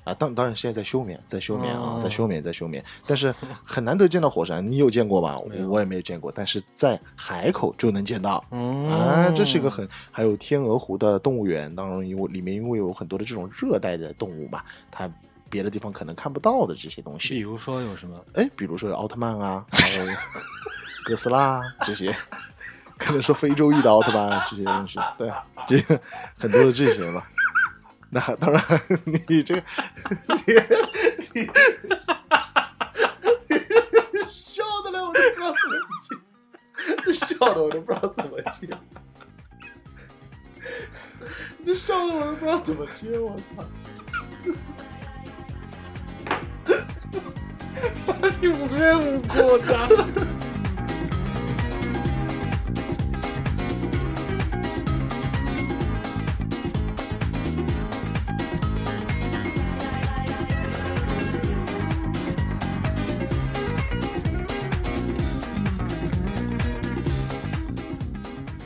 [0.05, 2.83] 啊，当当然现在在休眠，在休眠啊，哦在休眠，在休眠。
[3.07, 5.37] 但是很难得见到火山，你有见过吗？
[5.46, 8.42] 没有我也没有见过，但是在海口就能见到。
[8.51, 15.11] 嗯啊，这是一个很还有天鹅湖的动物园，当然因为里面因为有很多的这种热带的动物嘛，它
[15.50, 17.34] 别的地方可能看不到的这些东西。
[17.34, 18.24] 比如说有什么？
[18.34, 20.06] 哎，比如说有奥特曼啊，还有
[21.04, 22.16] 哥斯拉这些，
[22.98, 25.32] 可能说非洲裔的奥特曼啊这些东西，对，
[25.66, 26.00] 这个
[26.37, 27.22] 很多的这些嘛。
[28.11, 28.62] 那当然，
[29.28, 29.62] 你这个
[30.46, 30.54] 你
[31.34, 31.50] 你
[34.12, 38.66] 你笑的了，我都不知道怎么接，笑的我都不知道怎么接，
[41.58, 43.62] 你这笑的我都不知道怎么接，我操！
[48.40, 49.88] 你无缘无故的。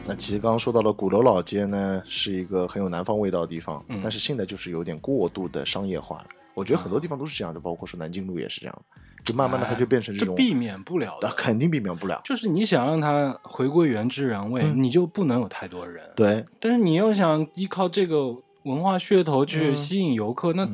[0.05, 6.27] 那其实刚刚说到了鼓楼老街呢，是一个很有南方味道的地方，但是现在就是有点过度的商业化了。
[6.55, 12.21] 我觉得很多地方都是这样的，包括说南京路也是这样的，就慢慢的它就变成这种避免不了的，肯定避免不了。
[12.25, 16.05] 就是你想让它回归原汁原味，你就不能有太多人。
[16.17, 18.37] 对，但是你要想依靠这个。
[18.65, 20.65] 文化噱头去吸引游客，那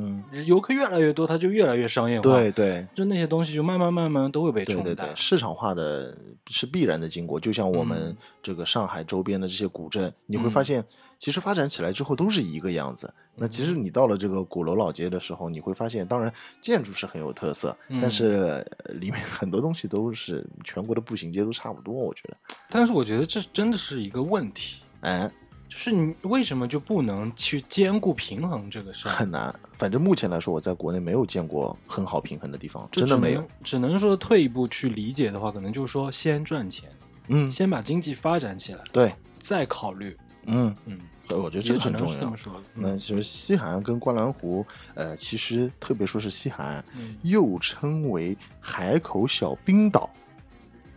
[0.45, 2.23] 游客越来越多，它就越来越商业化。
[2.23, 5.09] 对对，就那些东西就慢慢慢慢都会被冲淡。
[5.17, 6.15] 市场化的
[6.51, 10.85] 是必然的经过，就像我们这个上海周边的这些古镇，你会发现，
[11.19, 13.11] 其实发展起来之后都是一个样子。
[13.39, 18.67] 那其实你到了这个鼓楼老街的时候，你会发现，当然建筑是很有特色，但是
[19.01, 22.37] 里面很多东西都是全国的步行街都差不多，我觉得。
[22.69, 25.31] 但是我觉得这真的是一个问题，哎。
[25.71, 29.13] 就是你为什么就不能去兼顾平衡这个事儿？
[29.13, 33.47] 很难，反正目前来说，我在国内没有见过很好平衡的地方，真的没有。
[33.63, 36.91] 只能说退一步去理解的话，可能就是说先赚钱，
[37.27, 40.99] 嗯，先把经济发展起来，对，再考虑，嗯嗯。
[41.29, 42.35] 所以我觉得这个很重要。
[42.75, 44.65] 那其实西海岸跟观澜湖，
[44.95, 46.85] 呃，其实特别说是西海岸，
[47.23, 50.09] 又称为海口小冰岛。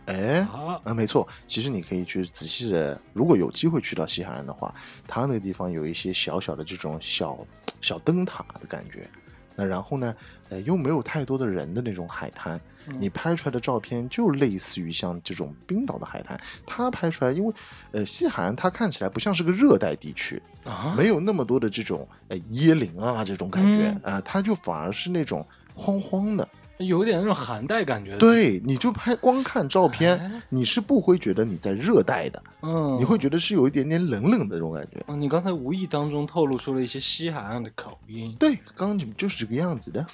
[0.06, 0.46] 哎，
[0.82, 4.74] 啊，没错，其实你可以去仔细的，如果有机会去到西海岸的话，
[5.06, 7.38] 它那个地方有一些小小的这种小
[7.80, 9.08] 小灯塔的感觉，
[9.54, 10.14] 那然后呢，
[10.52, 12.60] 呃，又没有太多的人的那种海滩，
[12.98, 17.54] 你拍出来的照片就类似于像这种冰岛的海滩，它拍出来，因为
[17.92, 26.46] 呃，西海岸它看起来不像是个热带地区啊，没有那么多的这种呃椰林啊这种感觉啊，它就反而是那种荒荒的。
[26.86, 35.04] 有点那种寒带感觉，对，你就拍光看照片，你是不会觉得你在热带的，嗯，你会觉得是有一点点冷冷的那种感觉。
[35.08, 40.06] 嗯，你刚才无意当中透露出了一些西海岸的口音，对，刚刚你们就是这个样子的，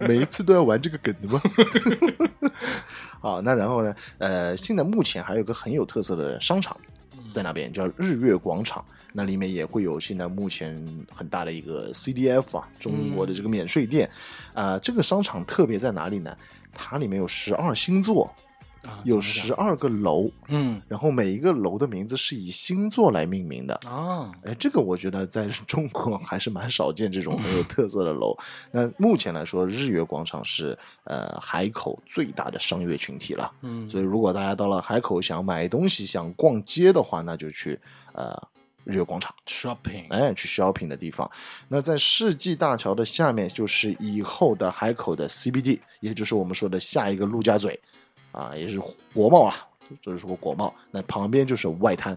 [0.00, 1.40] 每一次都要玩这个梗的吗？
[3.20, 3.94] 好，那然后呢？
[4.18, 6.76] 呃，现在目前还有个很有特色的商场
[7.36, 8.82] 在那边，叫日月广场。
[9.12, 14.08] 那里面也会有现在目前很大的一个 CDF 啊，中国的这个免税店，
[14.54, 16.34] 啊，这个商场特别在哪里呢？
[16.72, 18.34] 它里面有十二星座，
[19.04, 23.74] 有十二个楼，嗯，然后每一个楼的名字是以星座来命名的。
[23.86, 28.36] 啊，哎，这个我觉得在中国还是蛮少见这种很有特色的楼。
[28.72, 37.78] 那目前来说，日月广场是呃海口最大的商业群体了，嗯，所以如果大家到了海口想买东西、想逛街的话，那就去
[38.12, 38.36] 呃。
[38.88, 39.34] 日月广场。
[39.48, 41.28] Shopping，哎，去 shopping 的地方。
[41.66, 47.80] 那在世纪大桥的下面，就是以后的海口的 CBD，也就是我们说的下一个陆家嘴，
[48.36, 48.78] 啊，也是
[49.14, 49.54] 国贸啊，
[50.02, 50.72] 就是说国贸。
[50.90, 52.16] 那旁边就是外滩，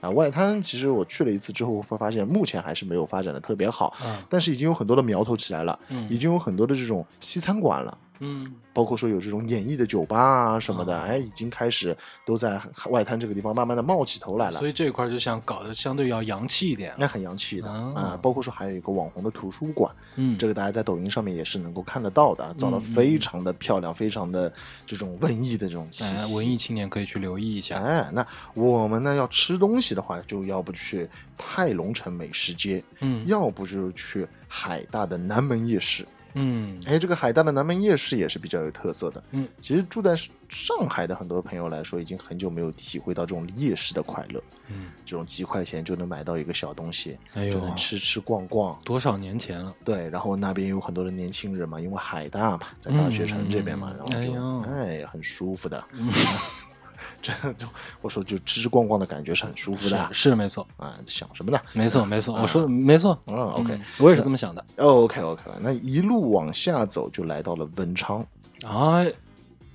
[0.00, 7.98] 啊，外滩其实我去了一次之后，会发现目前还是没有发展的特别好，嗯但是已经有很多的苗头起来了，嗯已经有很多的这种西餐馆了。
[8.20, 14.52] 嗯，包括说有这种演艺的酒吧啊什么的，哎，已经开始都在外滩这个地方慢慢的冒起头来了。
[14.52, 18.18] 所以这一块就想搞得相对要洋气一点，那很洋气的啊。
[18.22, 24.52] 包括说还有一个网红的图书馆，嗯，这个大家在抖音上面也是能够看得到的，造的非常的漂亮，非常的
[24.86, 26.34] 这种文艺的这种气息。
[26.34, 27.80] 文艺青年可以去留意一下。
[27.80, 36.06] 哎，那我们呢要吃东西的话，就要不去泰隆城美食街，嗯，要不就是去海大的南门夜市。
[36.40, 39.22] 嗯，哎，这个海大的南门夜市也是比较有特色的。
[39.32, 40.14] 嗯，其实住在
[40.48, 44.42] 上海的很多朋友来说，已经很久没有体会到这种夜市的快乐。
[44.68, 48.78] 嗯，这种几块钱就能买到一个小东西，哎就能吃吃逛逛。
[48.84, 49.74] 多少年前了？
[49.84, 55.82] 对，然后那边有很多的年轻人嘛，因为海大嘛，在大学城这边嘛，然后就哎，很舒服的。
[55.92, 56.06] 真
[57.22, 57.66] 的就
[58.00, 60.98] 我说，就吃吃逛逛的感觉是很舒服的，是没错啊。
[61.06, 61.60] 想什么呢？
[61.72, 63.18] 没错，没错， 我说的没错。
[63.26, 64.64] 嗯，OK，我也是这么想的。
[64.76, 68.24] OK，OK，那一路往下走，就来到了文昌。
[68.64, 69.04] 啊，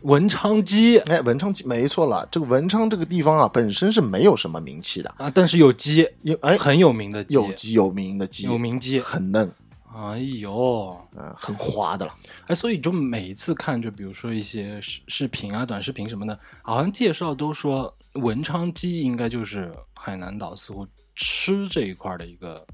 [0.02, 2.28] 文昌鸡，哎，文昌鸡，没错了。
[2.30, 9.50] 这个文昌这个地方啊，本身是没有什么名气的啊，但是有鸡，有哎，很有名的鸡，有鸡有名的鸡，有名鸡，很嫩。
[9.96, 12.14] 哎呦，嗯，很滑的了。
[12.48, 22.66] 哎，所以就每一次看，就比如说一些视视频啊、短视频什么的，好像介绍都说文昌鸡应该就是海南岛似乎吃这一块的一个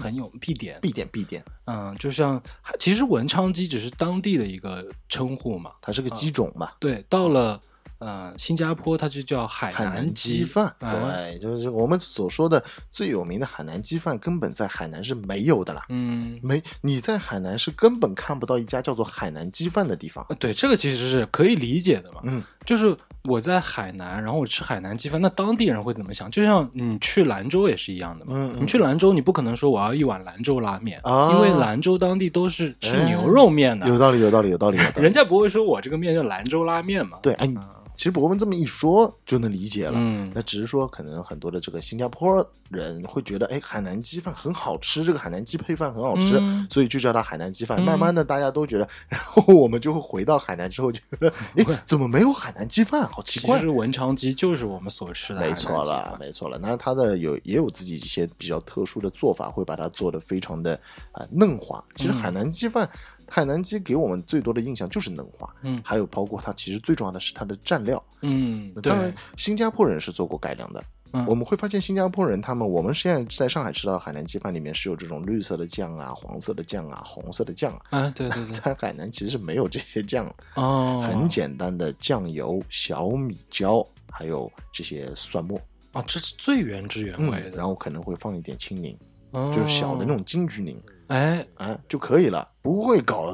[0.00, 1.44] 很有必点、必点、必点。
[1.66, 2.42] 嗯，就像
[2.78, 6.72] 其实文昌鸡只是当地的一个称呼嘛，它是个鸡种嘛。
[6.80, 7.60] 对，到了。
[8.04, 12.62] 呃，新加坡它就叫海南鸡饭，对，就是我们所说的
[12.92, 15.86] 最有名的海南鸡饭，根本在海南是没有的啦。
[15.88, 20.26] 嗯，没，你在海南是根本看不到一家叫做海南鸡饭的地方。
[20.38, 22.20] 对，这个其实是可以理解的嘛。
[22.24, 26.30] 嗯，就是我在海南，然后我吃海南鸡饭，那当地人会怎么想？
[26.30, 28.32] 就像你去兰州也是一样的嘛。
[28.34, 33.86] 嗯，你去兰州，你不可能说我要一碗兰州拉面啊，因为兰州当地都是吃牛肉面的。
[33.88, 34.78] 有道理，有道理，有道理。
[34.96, 37.18] 人家不会说我这个面叫兰州拉面嘛？
[37.22, 37.48] 对，哎。
[37.96, 39.92] 其实博文这么一说就能理解了。
[39.94, 47.78] 嗯那只是说，可能很多的这个新加坡人会觉得，哎，海南鸡饭很好吃，这个海南鸡配饭很好吃，嗯所以就叫它海南鸡饭。
[47.78, 53.08] 嗯慢慢的，大家都觉得， 然后我们就会回到海南之后，觉得，哎，怎么没有海南鸡饭？
[53.08, 53.56] 好奇怪。
[53.58, 56.58] 其实文昌鸡就是我们所吃的没错了，没错了。
[56.58, 60.74] 那它的有也有自己一些比较特殊的做法，会把它做的非常的
[61.12, 61.82] 啊、呃嫩滑。
[61.96, 62.88] 其实海南鸡饭，
[63.28, 68.02] 海南鸡给我们最多的印象就是嫩滑，嗯还有包括它其实最重要的是它的蘸料。
[68.22, 70.82] 嗯，当然对，，新加坡人是做过改良的。
[71.14, 71.24] 嗯。
[71.26, 85.58] 我们会发现新加坡人他们，我们现在在上海吃到的海南鸡饭里面是有这种绿色的酱啊、黄色的酱啊、红色的酱啊，啊，对对对， 在海南其实是没有这些酱的，哦，很简单的酱油、小米椒，还有这些蒜末，
[85.92, 88.96] 啊，这是最原汁原味嗯，的，然后可能会放一点青柠，
[89.32, 93.24] 后就是小的那，种金桔柠，哎，啊就可以了，不会搞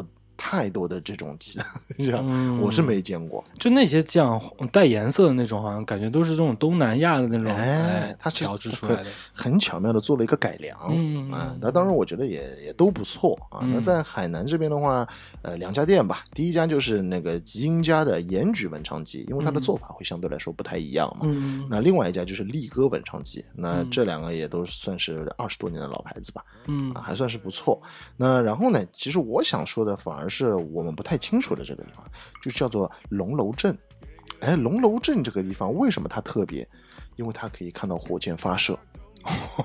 [0.42, 1.62] 太多的这种酱，
[2.26, 3.44] 嗯我是没见过。
[3.58, 4.40] 就那些酱
[4.72, 13.60] 带颜色的那种，好像感觉都是这种东南亚的那种，哎，它是调制出来的，很巧妙的做了一个改良，嗯啊，那当然我觉得也也都不错啊。
[13.62, 15.06] 嗯那在海南这边的话，
[15.42, 21.20] 呃，两家店吧，第一家就是那个吉英家的盐焗文昌鸡，因为它的做法会相对来说不太一样嘛。
[21.24, 27.80] 嗯那另外一家就是力哥文昌鸡，那这两个也都算是二十多年的老牌子吧，嗯啊，还算是不错。
[28.16, 32.04] 那然后呢，其实我想说的反而是我们不太清楚的这个地方，
[32.40, 33.76] 就叫做龙楼镇。
[34.40, 36.66] 哎，龙楼镇这个地方为什么它特别？
[37.16, 38.78] 因为它可以看到火箭发射。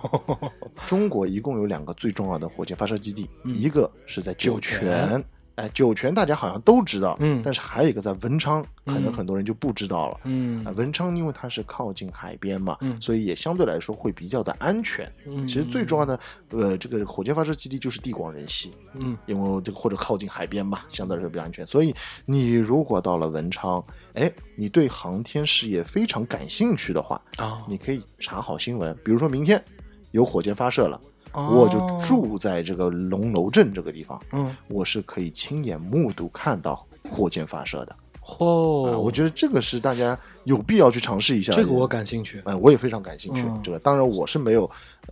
[0.85, 5.23] 中国一共有两个最重要的火箭发射基地，一个是在酒泉，
[5.55, 10.19] 哎，酒泉大家好像都知道，嗯但是还有一个在文昌，可能嗯很多人就不知道了。
[10.25, 15.09] 嗯啊，文昌因为它是靠近海边嘛，嗯所以也相对来说会比较的安全。
[15.25, 21.65] 嗯其实最重要的，呃，这个火箭发射基地就是地广人稀，嗯因为这个或者靠近海边嘛，相对来说比较安全。
[21.65, 21.95] 所以
[22.25, 23.81] 你如果到了文昌，
[24.15, 29.63] 哎，你对航天事业非常感兴趣的话，啊，你可以查好新闻，比如说明天
[30.11, 37.95] 有火箭发射了，哦我就住在这个龙楼镇这个地方，嗯我是可以亲眼目睹看到火箭发射的。
[38.39, 41.57] 哦，啊，我觉得这个是大家有必要去尝试一下的。
[41.61, 43.43] 这个我感兴趣哎，我也非常感兴趣。
[43.43, 44.67] 嗯这个当然我是没有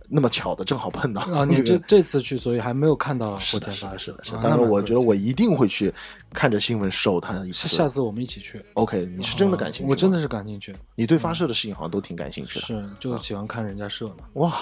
[0.08, 4.38] 那么巧的，正好碰到啊， 你这这次去，所以还没有看到，火箭发射的，是的，是的。
[4.38, 5.00] 啊当然，我觉得。
[5.00, 5.94] 我一定会去
[6.32, 7.68] 看着新闻守它一次。
[7.68, 8.60] 下次我们一起去。
[8.74, 9.90] OK，你是真的感兴趣吗？
[9.90, 12.66] 我真的是感兴趣，你对发射的事情好像都挺感兴趣的。
[12.66, 14.24] 是就喜欢看人家射嘛。
[14.34, 14.52] 哇，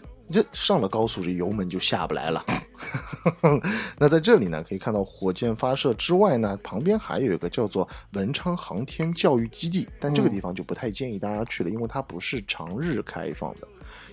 [0.31, 2.43] 这上了高速，这油门就下不来了。
[3.99, 13.67] 那在这里呢，可以看到火箭发射之外呢，旁边还有一个叫做文昌航天教育基地，但这个地方就不太建议大家去了，因为它不是常日开放的，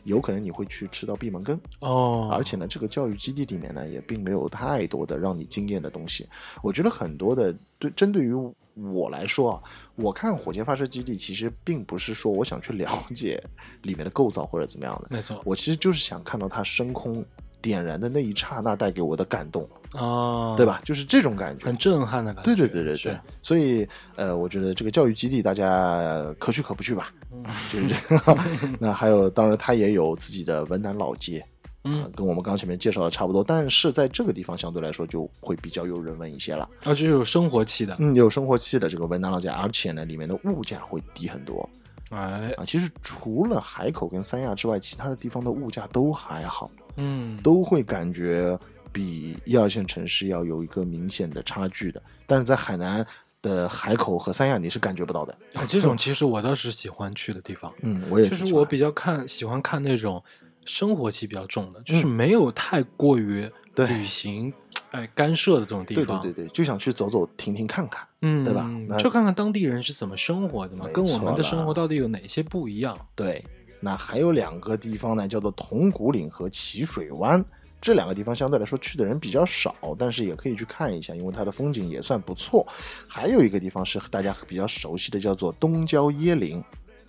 [0.09, 1.61] 有可能你会去吃到闭门羹。
[1.81, 6.27] 哦，而且呢，这个教育基地里面呢，也并没有太多的让你惊艳的东西。
[6.63, 8.33] 我觉得很多的对针对于
[8.75, 9.63] 我来说啊，
[9.97, 13.43] 我看火箭发射基地其实并不是说我想去了解
[13.83, 17.25] 里面的构造或者怎么样的，没错我其实就是想看到它升空
[17.61, 20.65] 点燃的那一刹那带给我的感动，啊，对？
[20.67, 20.81] 吧？
[20.85, 21.77] 就是这种感觉很。
[21.77, 22.55] 震撼的感觉。
[22.55, 23.87] 对对对对对，所以
[24.17, 27.43] 呃，我觉得这个教育基地大家呃可去可不去吧，嗯
[27.73, 28.39] 就是这个。
[28.79, 31.45] 那还有，当然它也有自己的文南老街，
[31.85, 36.69] 嗯呃跟我们刚前面介绍的差不多，但是在这个地方相对来说就会比较有人文一些了。
[36.85, 37.97] 啊，就是有生活气的。
[37.99, 41.69] 嗯，有生活气的这个文南老街，而且呢，里面的物价会低很多
[42.11, 42.65] 哎，啊。
[42.67, 48.59] 其实除了海口跟三亚之外，其他的地方的物价都还好，嗯，都会感觉
[48.93, 52.03] 比一二线城市要有一个明显的差距的。
[52.27, 53.07] 但是在海南
[53.41, 55.33] 的海口和三亚，你是感觉不到的。
[55.55, 57.73] 啊这种其实我倒是喜欢去的地方。
[57.83, 60.23] 嗯，我也就是我比较看喜欢看那种
[60.65, 64.53] 生活气比较重的，就是没有太过于旅行
[64.91, 66.21] 哎干涉的这种地方。
[66.21, 68.07] 对对对对，就想去走走停停看看。
[68.21, 68.69] 嗯，对吧
[68.99, 72.99] 就看看当地人是怎么生活的嘛，跟我们的生活到底有哪些不一样？
[73.15, 73.45] 对，
[73.81, 77.45] 那还有两个地方呢，叫做铜鼓岭和奇水湾。
[77.81, 82.67] 这两个地方相对来说去的人比较少，但是也可以去看一下，因为它的风景也算不错。
[83.07, 86.59] 还有一个地方是大家比较熟悉的，叫做东郊椰林。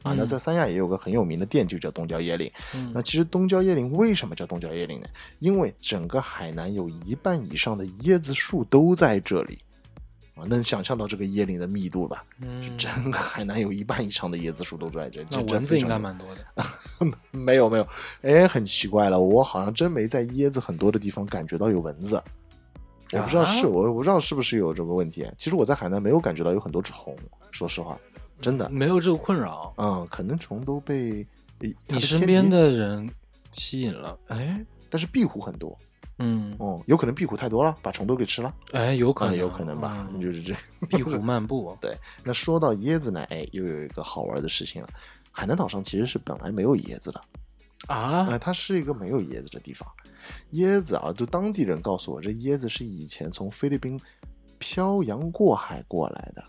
[0.03, 2.49] 啊，那嗯在三亚也有个很有名的店，就叫东郊椰林。
[2.75, 5.07] 嗯那其实东郊椰林为什么叫东郊椰林呢？
[5.39, 9.57] 因为整个海南有一半以上的椰子树都在这里。
[10.39, 12.23] 啊，能想象到这个椰林的密度吧？
[12.41, 16.65] 嗯，整个海南有一半以上的椰子树都在这，那这这蚊子应该蛮多的。
[17.31, 17.87] 没有没有，
[18.21, 22.21] 哎，很奇怪了，我好像真没在椰子很多的地方感觉到有蚊子。
[23.11, 25.27] 我不知道是、啊我我不知道是不是有这个问题。
[25.35, 27.15] 其实我在海南没有感觉到有很多虫，
[27.51, 27.97] 说实话，
[28.39, 31.25] 真的，没有这个困扰，嗯，可能虫都被
[31.87, 33.09] 你身边的人
[33.53, 34.15] 吸引了。
[34.27, 35.75] 哎，但是壁虎很多，
[36.19, 40.53] 嗯，哦，有可能壁虎太多了，把虫都给吃了，哎，有可啊，能，有可能吧，嗯就是这。
[40.87, 44.89] 壁虎漫步， 对，那说到椰子奶，哎，又有一个好玩的事情了。
[45.31, 47.21] 海南岛上其实是本来没有椰子的，
[47.87, 49.89] 啊哎、，它是一个没有椰子的地方。
[50.53, 53.99] 椰子啊，就当地人告诉我，这椰子是以前从菲律宾
[54.57, 56.43] 漂洋过海过来的。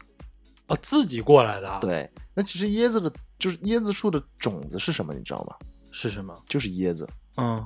[0.66, 5.54] 哦，自己过来的，，对，那其实椰子的，就是椰子树的种子是什么，你知道吗？
[5.92, 6.34] 是什么？
[6.48, 7.64] 就是椰子，嗯，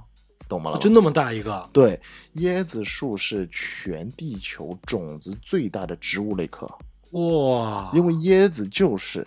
[0.48, 0.72] 懂吗？
[0.72, 2.00] 哦就那么大一个，对，
[2.36, 6.66] 椰子树是全地球种子最大的植物类科，
[7.12, 9.26] 哇，因为椰子就是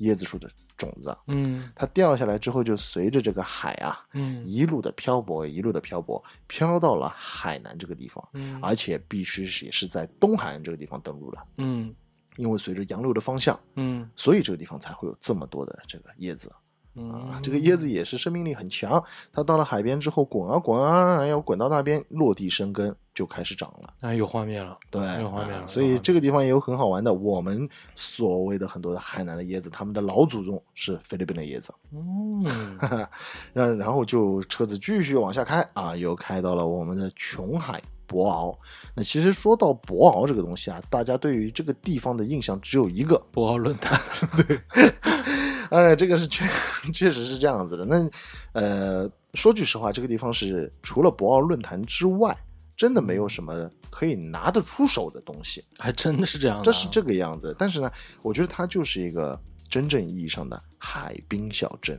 [0.00, 1.70] 椰子树的种子，嗯。
[1.74, 4.46] 它掉下来之后就随着这个海啊，嗯。
[4.46, 8.58] 一路的漂泊，一路的漂泊，漂到了海南这个地方，嗯。
[8.60, 11.94] 而且必须是也是在东海岸这个地方登陆的，嗯。
[12.36, 14.08] 因为随着洋流的方向，嗯。
[14.16, 16.50] 所以这个地方才会有这么多的这个椰子。
[16.94, 23.94] 啊嗯，，这个椰子也是生命力很强，它到了海边之后滚啊滚啊，要滚到那边落地生根，就开始长了。
[24.00, 27.14] 哎，有画面了，对，有画面了，啊所以这个地方也有很好玩的。
[27.14, 31.72] 我们所谓的很多的海南的椰子，他们的老祖宗是菲律宾的椰子。
[31.92, 32.44] 嗯
[33.54, 37.80] 那然后就车子继续往下开啊，又开到了我们的琼海
[38.12, 38.54] 博鳌。
[38.94, 43.98] 那其实说到博鳌这个东西啊，大家对于这个地方的印象只有一个，博鳌论坛，
[44.46, 44.60] 对
[45.70, 46.44] 哎，这个是确
[46.92, 47.84] 确实是这样子的。
[47.86, 48.10] 那
[48.52, 52.36] 呃，说句实话，这个地方是除了博鳌论坛之外，
[52.76, 55.64] 真的没有什么可以拿得出手的东西。
[55.78, 57.56] 还真的是这样这是这个样子。
[57.58, 57.90] 但是呢，
[58.20, 59.40] 我觉得它就是一个
[59.70, 61.98] 真正意义上的海滨小镇。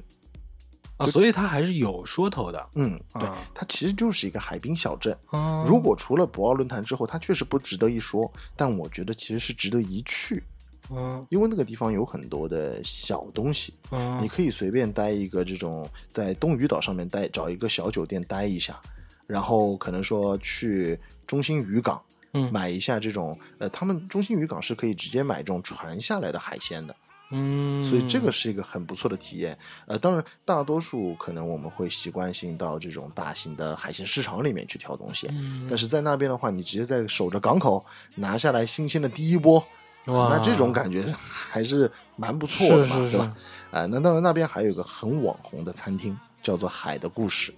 [1.03, 5.15] 啊，所以它还是有说头的，嗯，对啊，它其实就是一个海滨小镇。
[5.31, 10.43] 嗯，如果除了博鳌论坛之后，它确实不值得一说，但我觉得其实是值得一去，
[10.89, 18.79] 嗯因为那个地方有很多的小东西，嗯，你可以随便待一个这种在东屿岛上面待，找一个小酒店待一下，
[19.27, 22.01] 然后可能说去中心渔港。
[22.35, 26.95] 嗯买一下这种，呃，他们中心渔港是可以直接买这种船下来的海鲜的，
[27.33, 29.57] 嗯，所以这个是一个很不错的体验。
[29.87, 35.65] 呃，当然，大多数可能我们会习惯性到这种大型的海鲜市场里面去挑东西，嗯。
[35.67, 37.83] 但是在那边的话，你直接在守着港口
[38.15, 39.59] 拿下来新鲜的第一波，
[40.05, 43.35] 哇，那这种感觉还是蛮不错的嘛，是是对吧？
[43.71, 47.53] 啊、那当然那边还有一个很网红的餐厅，叫做海的故事。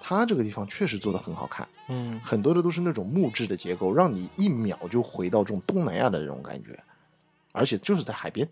[0.00, 2.20] 它这个地方确实做的很好看，嗯。
[2.22, 6.78] 很多的都是那种木质的结构，让你一秒就回到这种东南亚的这种感觉，
[7.52, 8.46] 而且就是在海边，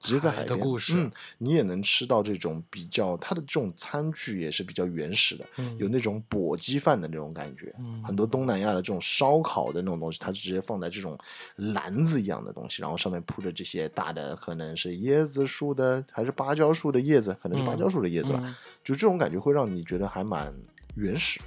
[0.00, 0.48] 直接在海边。
[0.48, 7.74] 海的故事嗯，你也能吃到这种比较，它的这种餐具也是比较原始的，嗯有那种簸箕饭的那种感觉。
[7.78, 11.18] 嗯很多东南亚的这种烧烤的那种东西，它是直接放在这种
[11.56, 18.40] 篮子一样的东西，然后上面铺着这些大的，可能是椰子树的还是芭蕉树的叶子，可能是芭蕉树的叶子吧。
[18.44, 20.54] 嗯就这种感觉会让你觉得还蛮
[20.94, 21.38] 原始，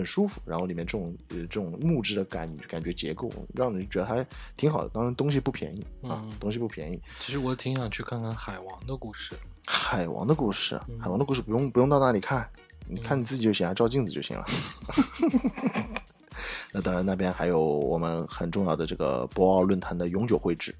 [0.00, 0.40] 很舒服。
[0.44, 4.26] 然后里面这种呃这种木质的感感觉结构，让人觉得还
[4.56, 4.88] 挺好的。
[4.88, 7.00] 当然东西不便宜啊，嗯东西不便宜。
[7.20, 9.34] 其实我挺想去看看海王的故事，
[9.66, 12.48] 海王的故事，嗯海王的故事不用不用到那里看，
[12.88, 14.44] 你看你自己就行啊，照镜子就行了。
[16.72, 20.74] 那当然，那边还有我们很重要的这个博鳌论坛的永久会址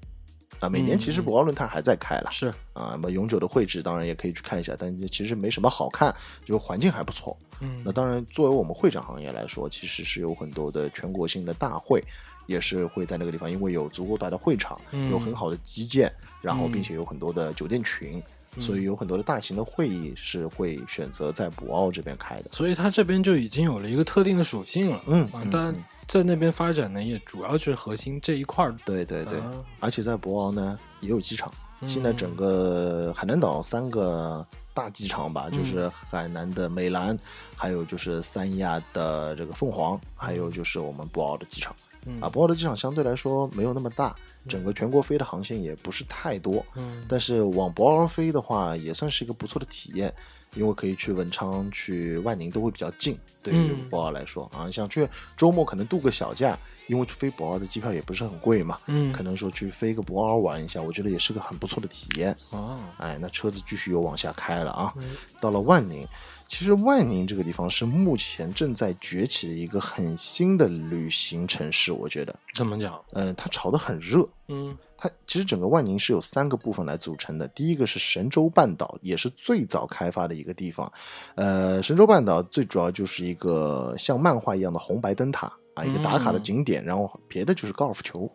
[0.61, 2.29] 啊，每年其实嗯博鳌论坛还在开了。
[2.31, 7.35] 是啊，那么永久的会址当然也可以去看一下，但其实没什么好看，就是环境还不错。
[7.59, 12.03] 嗯那当然，作为我们会展行业来说，其实是有很多的全国性的大会，
[12.47, 18.21] 也是会在那个地方，因为有足够大的会场，嗯有很好的基建，然后嗯并且有很多的酒店群，
[18.59, 22.49] 所以有很多的大型的会议是会选择在博鳌这边开的。
[22.51, 25.75] 所以它这边就已经有了一个特定的属性了，嗯当然
[26.07, 31.51] 在那边发展呢，也主要就是核心这一块儿，对对对，啊而且在博鳌呢也有机场。
[31.81, 37.17] 嗯现在整个海南岛三个大机场吧，嗯就是海南的美兰，
[37.55, 41.75] 还有就是三亚的这个凤凰，还有就是我们博鳌的机场。
[42.05, 44.15] 嗯啊，博鳌的机场相对来说没有那么大，
[44.47, 50.13] 整个全国飞的航线也不是太多，嗯但是往博鳌飞的话，也算是一个不错的体验，
[50.55, 53.17] 因为可以去文昌、去万宁都会比较近。
[53.43, 62.35] 对于嗯博鳌来说、啊，你想去周末可能度个小假，因为飞博鳌的机票也不是很贵嘛，嗯可能说去飞个博鳌玩一下，我觉得也是个很不错的体验。
[62.49, 65.03] 哦哎，那车子继续又往下开了啊，嗯
[65.39, 66.07] 到了万宁。
[66.51, 73.01] 其实万宁这个地方是目前正在崛起的一个很新的旅行城市，我觉得，怎么讲？
[73.13, 74.27] 嗯、它炒得很热。
[74.49, 77.47] 嗯它其实整个万宁是有三个部分来组成的。
[77.47, 80.91] 第一个是神州半岛，也是最早开发的一个地方。
[81.35, 88.29] 呃，神州半岛最主要就是一个像漫画一样的红白灯塔啊，一个打卡的嗯景点，然后别的就是高尔夫球，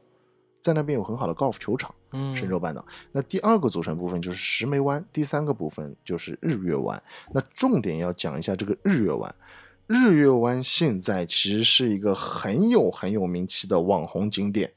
[0.66, 1.94] 在那边有很好的高尔夫球场。
[2.10, 2.84] 嗯，神州半岛。
[3.12, 7.00] 那第二个组成部分就是石梅湾，第三个部分就是日月湾。
[7.32, 9.32] 那重点要讲一下这个日月湾。
[9.86, 14.72] 日月湾现在其实是一个很有很有名气的网红景点，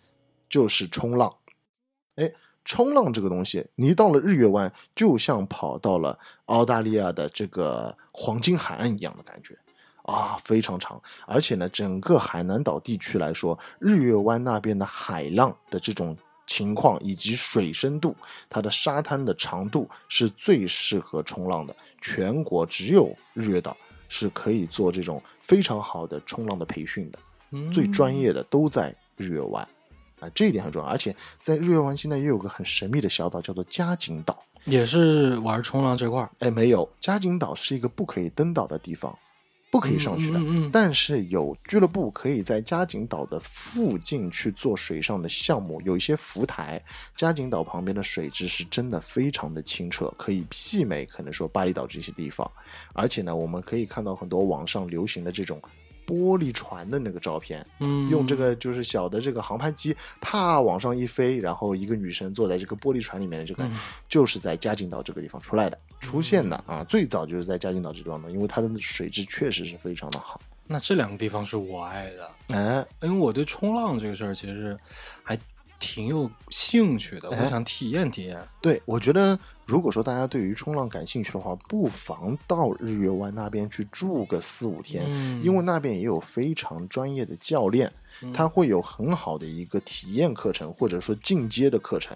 [0.48, 1.34] 就是冲浪。
[2.16, 2.32] 哎，
[2.64, 9.58] 冲浪这个东西，你到了日月湾，就像跑到了澳大利亚的这个黄金海岸一样的感觉
[10.10, 11.02] 啊，非常长。
[11.28, 18.16] 而且呢，整个海南岛地区来说，日月湾那边的海浪的这种情况以及水深度，
[18.50, 21.76] 它的沙滩的长度是最适合冲浪的。
[22.02, 23.76] 全国只有日月岛。
[24.12, 27.20] 是可以做这种非常好的冲浪的培训的，
[27.72, 29.64] 最专业的都在日月湾，
[30.20, 30.90] 啊，这一点很重要。
[30.90, 36.30] 而且在日月湾现在也有个很神秘的小岛，叫做嘉景岛，也是玩冲浪这块儿。
[36.40, 39.16] 哎，没有，嘉景岛是一个不可以登岛的地方。
[39.72, 40.40] 不可以上去的，
[40.72, 46.82] 但是有俱乐部可以在嘉景岛的附近去做水上的项目，有一些浮台。
[47.16, 52.50] 嘉景岛旁边的水质是真的非常的清澈，可以媲美可能说巴厘岛这些地方。
[52.94, 55.62] 而且呢，我们可以看到很多网上流行的这种。
[56.08, 63.64] 玻璃船的那个照片，嗯，用这个就是小的这个航拍机，啪往上一飞，然后一个女生坐在这个玻璃船里面的这个，
[64.08, 70.40] 就是在嘉景岛这个地方出来的，出现的啊，最早就是在嘉景岛这地方的，因为它的水质确实是非常的好。
[70.68, 74.78] 那这两个地方是我爱的，哎，因为我对冲浪这个事儿其实
[75.24, 75.38] 还。
[75.82, 78.38] 挺有兴趣的，我想体验体验。
[78.60, 85.10] 对，我觉得如果说大家对于冲浪感兴趣的话，不妨到日月湾那边去住个四五天，
[85.42, 87.90] 因为那边也有非常专业的教练，
[88.34, 92.14] 他会有很好的一个体验课程，或者说进阶的课程。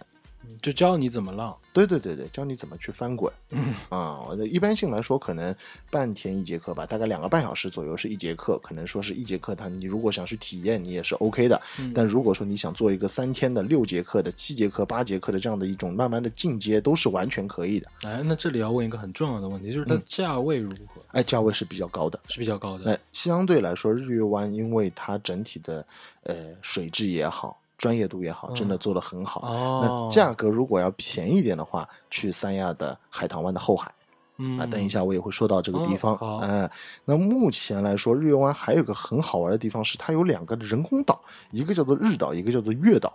[0.61, 3.31] 就教你怎么浪，对对对对，教你怎么去翻滚。
[3.49, 5.53] 嗯啊，一般性来说，可能
[5.89, 8.57] 半天一节课吧，大概两个半小时左右是一节课。
[8.63, 11.61] 可能说是一节课，他你如果想去体验，你也是 OK 的。
[11.93, 17.87] 但如果说你想做一个三天的、六节课的、七节课、八节课的这样的一种慢慢的进阶，都是完全可以的。
[18.03, 21.01] 哎，那这里要问一个很重要的问题，就是它价位如何？
[21.11, 22.91] 哎，价位是比较高的，是比较高的。
[22.91, 25.85] 哎，相对来说，日月湾因为它整体的
[26.23, 27.59] 呃水质也好。
[27.83, 29.41] 专业度也好，真的做的很好。
[29.81, 33.91] 那价格如果要便宜点的话，去三亚的海棠湾的后海。
[34.37, 36.15] 嗯啊，等一下我也会说到这个地方。
[36.39, 36.71] 哎，
[37.03, 41.21] 那目前来说，日月湾还有个很好玩的地方是，它有两个人工岛，
[41.51, 43.13] 一个叫做日岛，一个叫做月岛。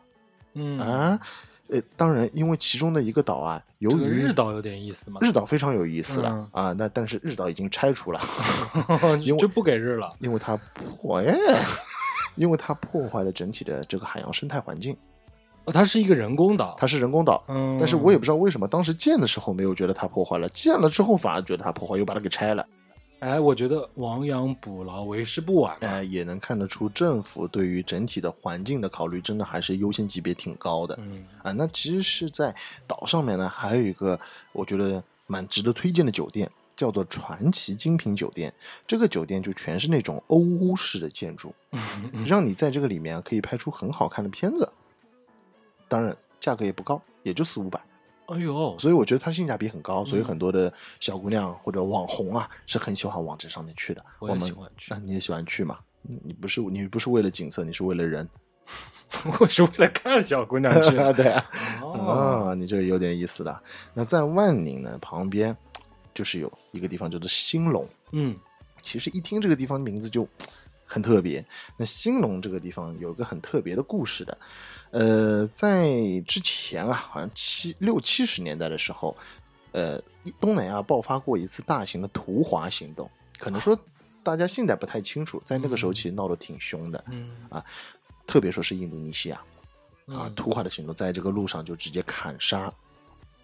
[0.53, 1.19] 嗯啊，
[1.69, 6.75] 呃，当然，因为其中的一个岛啊，由于日岛有点意思嘛，日岛非常有意思了啊。
[6.75, 8.21] 那但是日岛已经拆除了，
[9.25, 11.35] 因为就不给日了，因为它破耶。
[12.39, 14.97] 因为它破坏了整体的这个海洋生态环境，
[15.65, 22.65] 哦，它是一个人工岛，它是人工岛，嗯，但是我也不知道为什么当时建的时候没有觉得它破坏了，建了之后反而觉得它破坏，又把它给拆了。
[23.21, 32.55] 哎，我觉得亡羊补牢为时不晚，哎，也能看得出政府对于整体的环境的考虑，真的还是优先级别挺高的，嗯啊，那其实是在
[32.87, 34.19] 岛上面呢，还有一个
[34.53, 36.49] 我觉得蛮值得推荐的酒店。
[36.79, 38.55] 叫做传奇精品酒店，
[38.87, 41.53] 这个酒店就全是那种欧屋式的建筑，
[42.25, 44.71] 让你在这个里面可以拍出很好看的片子。
[45.89, 47.81] 当然，价格也不高，也就四五百。
[48.27, 54.05] 哎呦，所以我觉得它性价比很高，所以很多的小姑娘或者网红啊是很喜欢往这上面去的。
[54.21, 55.81] 我们喜欢去，你也喜欢去嘛？
[56.03, 58.29] 你不是你不是为了景色，你是为了人，
[59.41, 60.91] 我是为了看小姑娘去。
[61.13, 61.45] 对啊，
[61.83, 63.63] 啊，你这个有点意思的。
[63.95, 65.57] 那在万宁呢旁边。
[66.19, 68.37] 就是有一个地方叫做兴隆，嗯，
[68.83, 70.27] 其实一听这个地方名字就
[70.85, 71.45] 很特别。
[71.77, 74.39] 那兴隆这个地方有一个很特别的故事的，
[74.91, 75.95] 呃，在
[76.27, 79.17] 之前啊，好像七六七十年代的时候，
[79.71, 80.03] 呃，
[80.41, 83.09] 东南亚爆发过一次大型的屠华行动。
[83.39, 83.79] 可能说
[84.25, 87.65] 大家现在不太清楚，在那个时候其实闹得挺凶的，嗯啊，
[88.27, 89.41] 特别说是印度尼西亚
[90.07, 92.73] 啊，屠华的行动，在这个路上就直接砍杀。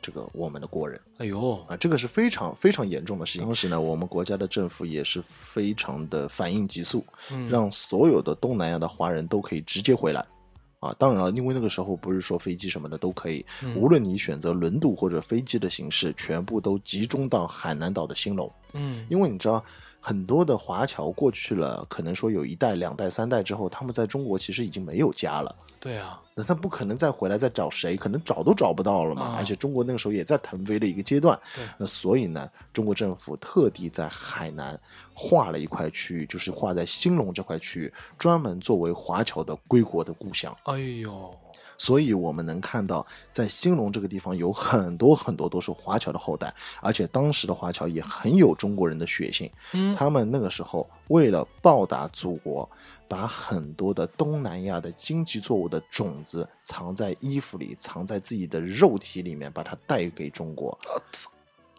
[0.05, 3.43] 这个我们的国人，哎呦啊，这个是非常非常严重的事情。
[3.47, 7.03] 当时呢，我们国家的政府也是非常的反应急速，
[7.49, 10.23] 让所有的东南亚的华人都可以直接回来。
[10.85, 13.45] 啊，当然了，因为那个时候不是说飞机什么的都可以，
[13.77, 18.53] 无论你选择轮渡或者飞机的形式，全部都集中到海南岛的兴隆。
[18.73, 19.65] 嗯，因为你知道。
[20.07, 25.57] 很多的华侨过去了，可能说有一代、两代、三代之后，他们在中国其实已经没有家了。
[25.81, 29.35] 对啊，那他不可能再回来再找谁，可能找都找不到了嘛。
[29.39, 31.41] 而且中国那个时候也在腾飞的一个阶段。
[31.79, 34.79] 那所以呢，中国政府特地在海南
[35.15, 40.55] 划了一块区域，就是划在兴隆这块区域，专门作为华侨的归国的故乡。
[40.65, 41.35] 哎呦。
[41.77, 49.51] 所以我们能看到，在兴隆这个地方有很多很多都是华侨的后代，而且当时的华侨也很有中国人的血性。
[49.73, 52.69] 嗯，他们那个时候为了报答祖国，
[53.09, 60.79] 把很多的东南亚的经济作物的种子藏在衣服里，藏在自己的肉体里面，把它带给中国。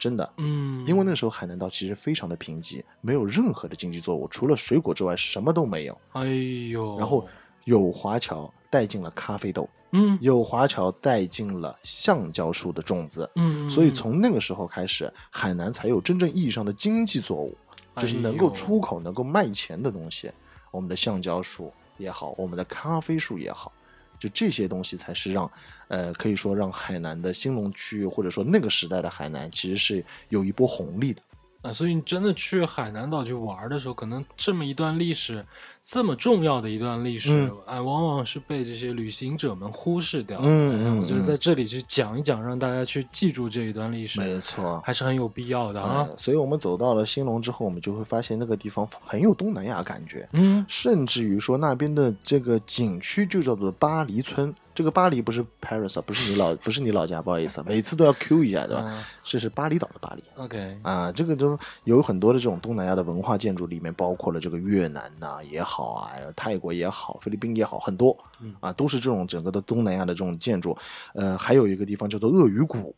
[0.05, 0.33] 真的。
[0.37, 5.97] 嗯，因为那个时候海南岛其实非常的贫瘠，没有任何的经济作物，除了水果之外什么都没有。
[6.11, 6.25] 哎
[6.69, 7.27] 呦，然后
[7.63, 17.57] 有华侨带进了咖啡豆，嗯有华侨带进了橡胶树的种子，嗯，所以从那个时候开始，海南才有真正意义上的经济作物，
[17.97, 20.31] 就是能够出口、能够卖钱的东西。
[20.69, 23.73] 我们的橡胶树也好，我们的咖啡树也好，
[24.19, 25.51] 就这些东西才是让，
[25.88, 31.21] 呃，可以说让海南的兴隆区域，或者说那个时代的海南，其实是有一波红利的。
[31.61, 35.43] 啊，所以你真的去海南岛去玩的时候，可能这么一段历史，
[35.81, 40.38] 这么重要的一段历史，嗯哎，往往是被这些旅行者们忽视掉。
[40.43, 44.79] 嗯嗯哎我觉得嗯在这里去讲一讲，让大家去记住这一段历史，没错。
[44.86, 46.05] 还是很有必要的啊。
[46.07, 50.29] 呃所以我们走到了兴隆之后，我们就会发现那个地方很有东南亚感觉。
[50.33, 54.53] 嗯，甚至于说那边的这个景区就叫做巴黎村。
[54.76, 58.84] 这个巴黎不是 Paris 啊，不是你老不是你老家，不好意思啊，每次都要 Q 一下，对吧？
[58.88, 68.15] 嗯这是巴厘岛的巴黎 OK，啊，这个都有很多的这种东南亚的文化建筑，里面包括了这个越南呐、也好啊，泰国也好，菲律宾也好，很多
[68.59, 70.78] 啊，都是这种整个的东南亚的这种建筑。
[71.13, 72.93] 呃，还有一个地方叫做鳄鱼谷。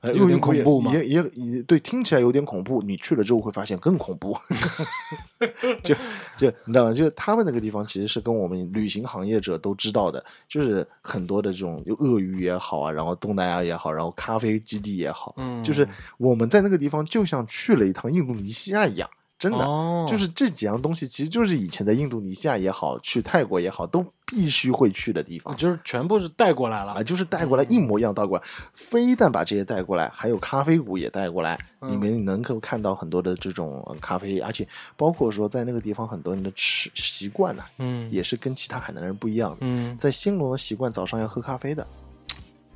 [0.00, 2.82] 呃有点恐怖吗也也也对，听起来有点恐怖。
[2.82, 4.36] 你去了之后会发现更恐怖。
[5.84, 5.94] 就
[6.36, 6.92] 就你知道吗？
[6.92, 15.86] 就是他们那个地方其实是跟我们旅行行业者都知道的，就是很多的这种有鳄鱼也好啊，然后东南亚也好，然后咖啡基地也好，嗯就是
[16.18, 19.08] 我们在那个地方就像去了一趟印度尼西亚一样，
[19.40, 19.58] 真的。
[19.58, 25.56] 哦，就是这几样东西，其实就是以前在印度尼西亚也好，去泰国也好，都必须会去的地方。
[25.56, 39.56] 就是全部是带过来了啊，就是带过来一模一样带过来，非但把这些带过来，还有咖啡谷也带过来，你能够看到很多的这种呃咖啡，而且包括说在那个地方很多人的吃习惯呢、嗯也是跟其他海南人不一样的。
[39.60, 41.86] 嗯，在兴隆的习惯，早上要喝咖啡的，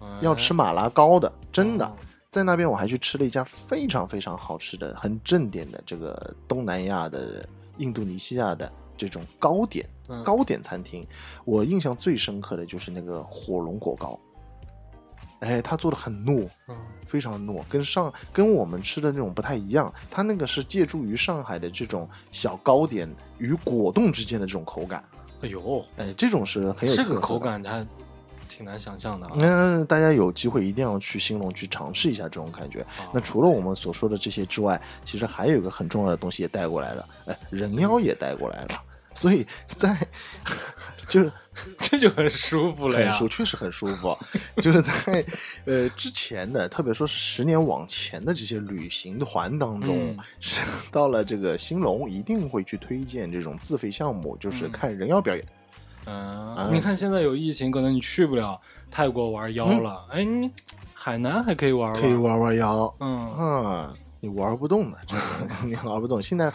[0.01, 1.93] 哎要吃马拉糕的，真的哦。
[2.35, 11.07] 在那边我还去吃了一家非常非常好吃的、很正点的这个东南亚的、印度尼西亚的这种糕点嗯糕点餐厅。
[11.45, 14.19] 我印象最深刻的就是那个火龙果糕，
[15.39, 16.77] 哎，它做的很糯，嗯
[17.07, 19.95] 非常糯，跟上跟我们吃的那种不太一样。
[20.11, 23.09] 它那个是借助于上海的这种小糕点
[23.39, 25.05] 与果冻之间的这种口感，
[25.43, 27.21] 哎呦，哎，这种是很有这个特色的。
[27.21, 27.87] 口感还
[28.55, 29.33] 挺难想象的啊。
[29.37, 32.87] 那大家有机会一定要去兴隆去尝试一下这种感觉。
[33.13, 38.81] 那除了我们所说的这些之外，其实还有一个很重要的东西也带过来了，哎，人妖也带过来了。
[39.17, 39.97] 所以在
[41.07, 41.31] 就是
[41.79, 43.13] 这就很舒服了呀。
[43.13, 44.17] 很舒，确实很舒服。
[44.57, 45.25] 就是在
[45.67, 50.17] 呃之前的，特别说是十年往前的这些旅行团当中，
[50.91, 55.45] 到了这个兴隆，一定会去推荐这种自费项目，就是看人妖表演。
[55.45, 55.49] 嗯，
[56.73, 60.51] 你看现在有疫情，可能你去不了泰国玩妖了，哎，你
[60.93, 65.23] 海南还可以玩可以玩玩妖，嗯，啊，你玩不动的，这个
[65.67, 66.21] 你玩不动。
[66.23, 66.47] 现在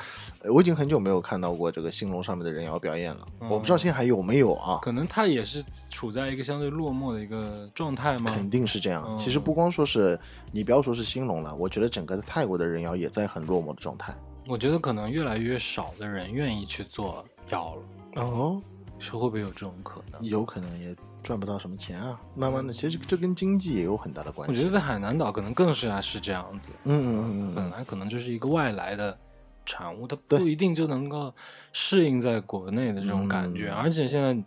[0.41, 3.49] 呃我已经很久没有看到过这个兴隆上面的人妖表演了，嗯。
[3.49, 4.79] 我不知道现在还有没有啊？
[4.81, 8.31] 可能它也是处在一个相对落寞的一个状态吗？
[8.33, 9.05] 肯定是这样。
[9.07, 9.17] 嗯。
[9.17, 10.19] 其实不光说是
[10.51, 14.13] 你不要说是兴隆了，我觉得整个的泰国的人妖也在很落寞的状态。
[14.47, 18.68] 我觉得可能越来越少的人愿意去做妖了，哦，是
[19.17, 20.23] 会不会有这种可能？
[20.23, 22.19] 有可能也赚不到什么钱啊。
[22.35, 24.51] 慢慢的，其实这跟经济也有很大的关系。
[24.51, 29.17] 我觉得在海南岛可能更是啊是这样子，嗯嗯嗯嗯本来可能就是一个外来的
[29.65, 31.33] 产物，它不一定就能够
[31.71, 34.37] 适应在国内的这种感觉，嗯而且现在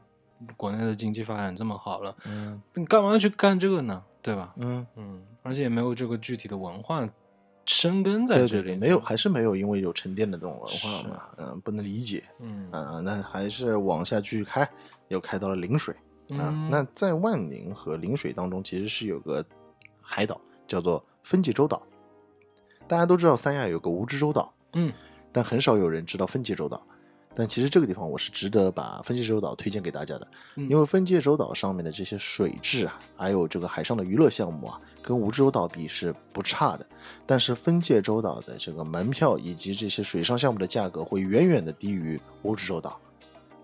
[0.57, 4.03] 国内的经济发展这么好了，嗯你干嘛要去干这个呢？
[4.20, 4.55] 对吧？
[4.57, 7.00] 嗯，嗯，而且也没有这个具体的文化
[7.65, 12.25] 生根在这里，对对对，没有，还是没有，因为有沉淀的这种文化嘛，嗯，不能理解。
[12.41, 14.69] 嗯呃，那还是往下继续开，
[15.09, 15.95] 又开到了陵水
[16.31, 16.51] 啊。
[16.51, 19.45] 嗯那在万宁和陵水当中，其实是有个
[20.01, 21.83] 海岛叫做分界洲岛。
[22.89, 24.93] 大家都知道三亚有个蜈支洲岛，嗯
[25.31, 26.85] 但很少有人知道分界洲岛。
[27.35, 36.87] 但其实这个地方我是值得把分界洲岛推荐给大家的，嗯因为分界洲岛上面的这些水质啊，还有这个海上的娱乐项目啊，跟蜈支洲岛比是不差的。
[37.26, 43.01] 但是分界洲岛的这个门票以及这些水上项目的价格会远远的低于蜈支洲岛，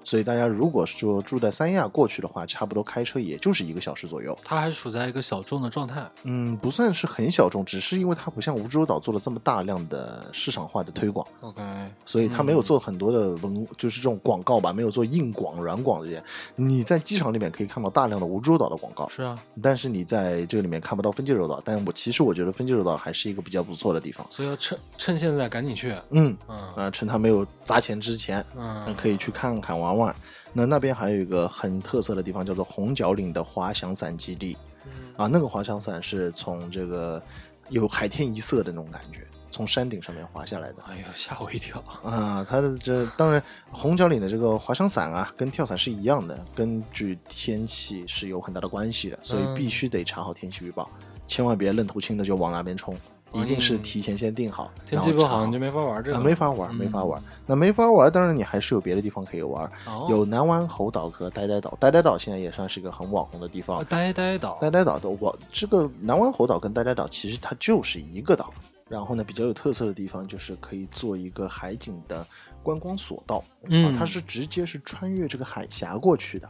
[0.08, 4.34] 所以大家如果说住在三亚过去的话，差不多开车也就是一个小时左右。
[4.42, 6.02] 它还处在一个小众的状态。
[6.22, 11.26] 嗯，不算是很小众，只是因为它不像蜈支洲岛做了这么大量的市场化的推广。
[11.42, 11.62] OK，
[12.06, 16.24] 所以它没有做很多的文，就是这种广告吧，没有做硬广、软广这些。
[16.56, 21.60] 你在机场里面可以看到大量的蜈支洲岛的广告，是啊，但是你在这个里面看不到分界洲岛。
[21.62, 24.26] 但我其实我觉得分界洲岛还是一个比较不错的地方。
[24.30, 25.94] 所以要趁趁现在赶紧去。
[26.08, 29.97] 嗯，嗯啊、趁它没有砸钱之前，嗯，可以去看看玩玩。
[30.52, 34.56] 那那边还有一个很特色的地方，叫做红角岭的滑翔伞基地。
[34.86, 37.22] 嗯啊，那个滑翔伞是从这个
[37.68, 40.76] 有海天一色的那种感觉，从山顶上面滑下来的。
[40.86, 41.82] 哎呦，吓我一跳！
[42.02, 50.88] 啊，它的这当然红角岭的这个滑翔伞啊，跟跳伞是一样的，根据天气是有很大的关系的，所以必须得查好天气预报，
[51.26, 52.96] 千万别愣头青的就往那边冲。
[53.32, 57.22] 一定是提前先定好，天气不好你就没法玩这个，没法玩，没法玩。
[57.46, 59.70] 那没法玩，当然你还是有别的地方可以玩，
[60.08, 61.76] 有南湾猴岛和呆呆岛。
[61.78, 63.84] 呆呆岛现在也算是一个很网红的地方。
[63.84, 68.52] 呆呆岛，呆呆岛的我这个南湾猴岛跟呆呆岛其实它就是一个岛。
[68.88, 72.26] 然后呢，比较有特色的地方就是可以做一个海景的
[72.62, 76.48] 观光索道，嗯，它是直接是穿越这个海峡过去的，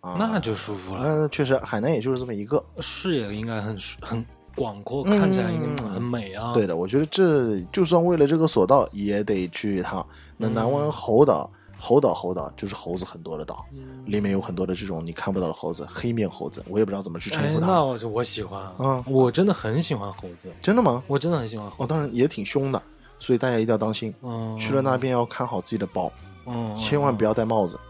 [0.00, 1.00] 啊，那就舒服了。
[1.00, 4.26] 呃，确实，海南也就是这么一个，视野应该很很。
[4.60, 5.46] 广阔，看起来
[5.94, 6.52] 很美啊！
[6.52, 10.06] 对的，我觉得这就算为了这个索道也得去一趟。
[10.36, 13.64] 那南湾猴岛，猴岛，猴岛就是猴子很多的岛，
[14.04, 17.66] 里面有很多的这种你看不到的猴子，黑面猴子，我也不知道怎么去称呼它。
[17.68, 20.52] 那我就我喜欢啊，我真的很喜欢猴子。
[20.60, 21.02] 真的吗？
[21.06, 21.86] 我真的很喜欢猴。
[21.86, 21.88] 子。
[21.88, 22.82] 当然也挺凶的，
[23.18, 24.12] 所以大家一定要当心。
[24.20, 26.12] 嗯，去了那边要看好自己的包，
[26.44, 27.80] 嗯，千万不要戴帽子。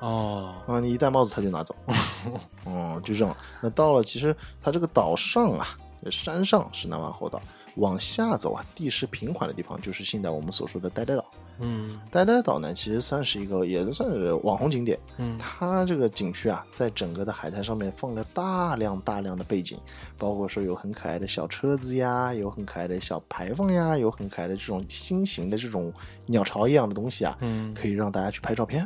[0.00, 1.76] 哦，啊，你一戴帽子他就拿走。
[2.64, 3.36] 哦，就这样。
[3.60, 5.66] 那到了，其实它这个岛上啊。
[6.10, 7.40] 山上是南湾猴岛，
[7.76, 11.24] 往下走啊，地势平缓的地方就是现在我们所说的呆呆岛。
[11.60, 14.98] 嗯，呆呆岛呢，其实算是一个，也算是网红景点。
[15.18, 19.78] 嗯，它这个景区啊，在整个的海滩上面放了大量大量的背景，
[20.18, 25.92] 包括说有很可爱的小车子呀，有很可爱的小牌坊呀，有很可爱的这种新型的这种
[26.26, 28.84] 鸟巢一样的东西啊，嗯，可以让大家去拍照片。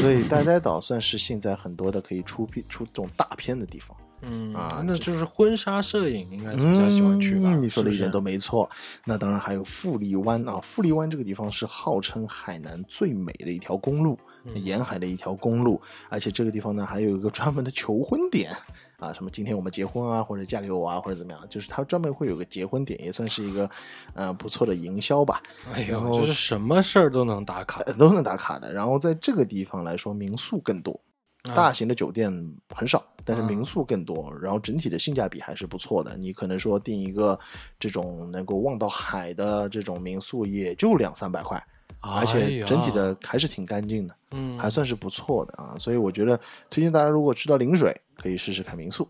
[0.00, 3.94] 所以呆呆岛算是现在很多的可以出片出这种大片的地方。
[4.22, 7.54] 嗯啊，那就是婚纱摄影应该比较喜欢去吧？
[7.54, 8.68] 你说的一点都没错。
[9.04, 14.18] 那当然还有富力湾啊，富力湾这个地方是号称海南最美的一条公路，
[14.54, 18.54] 沿海的一条公路，而且这个地方呢还有一个专门的求婚点
[18.98, 23.70] 啊，什么今天我们结婚啊，或者嫁给我啊，或者怎么样，就是它专门会有个结婚点，也算是一个
[24.12, 25.42] 呃不错的营销吧。
[25.72, 28.70] 哎呦，就是什么事儿都能打卡，都能打卡的。
[28.72, 31.00] 然后在这个地方来说，民宿更多。
[31.42, 32.30] 大型的酒店
[32.68, 36.16] 很少，但是民宿更多，然后整体的性价比还是不错的。
[36.16, 37.38] 你可能说订一个
[37.78, 41.62] 这种能够望到海的这种民宿，也就两三百块，
[42.00, 45.74] 而且整体的还是挺干净的，嗯，还算是不错的啊。
[45.78, 46.38] 所以我觉得
[46.68, 49.08] 推荐大家，如果去到陵水，可以试试看民宿，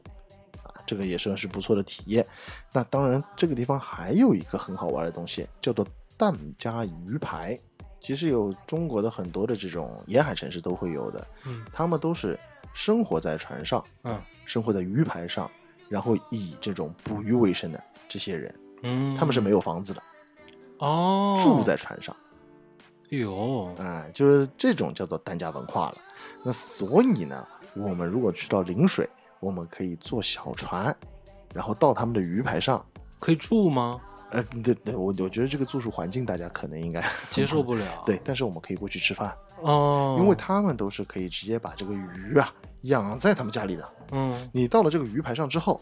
[0.63, 2.25] 啊，这个也算是不错的体验。
[2.73, 5.85] 那当然，这个地方还有一个很好玩的东西，叫做
[6.17, 7.59] 蛋加鱼排。
[8.01, 12.39] 其实有中国的很多的这种沿海城市都会有的，嗯，他们都是
[12.73, 15.49] 生活在船上，嗯，生活在鱼排上，
[15.89, 20.03] 然后以这种捕鱼为生的这些人，嗯，他们是没有房子的，
[20.79, 22.17] 哦，住在船上，
[23.11, 25.99] 哟，哎，就是这种叫做单家文化了。
[26.43, 29.09] 那所以呢，我们如果去到陵水，
[29.41, 30.97] 我们可以坐小船，
[31.53, 32.85] 然后到他们的鱼排上，
[33.19, 34.01] 可以住吗？
[34.31, 37.85] 呃，对对，我我觉得这个住宿环境大家可能应该 接受不了。
[38.07, 42.53] 对，但是我们可以过去吃饭哦，因为他们都是可以直接把这个鱼啊
[42.83, 43.93] 养在他们家里的。
[44.13, 45.81] 嗯，你到了这个鱼排上之后，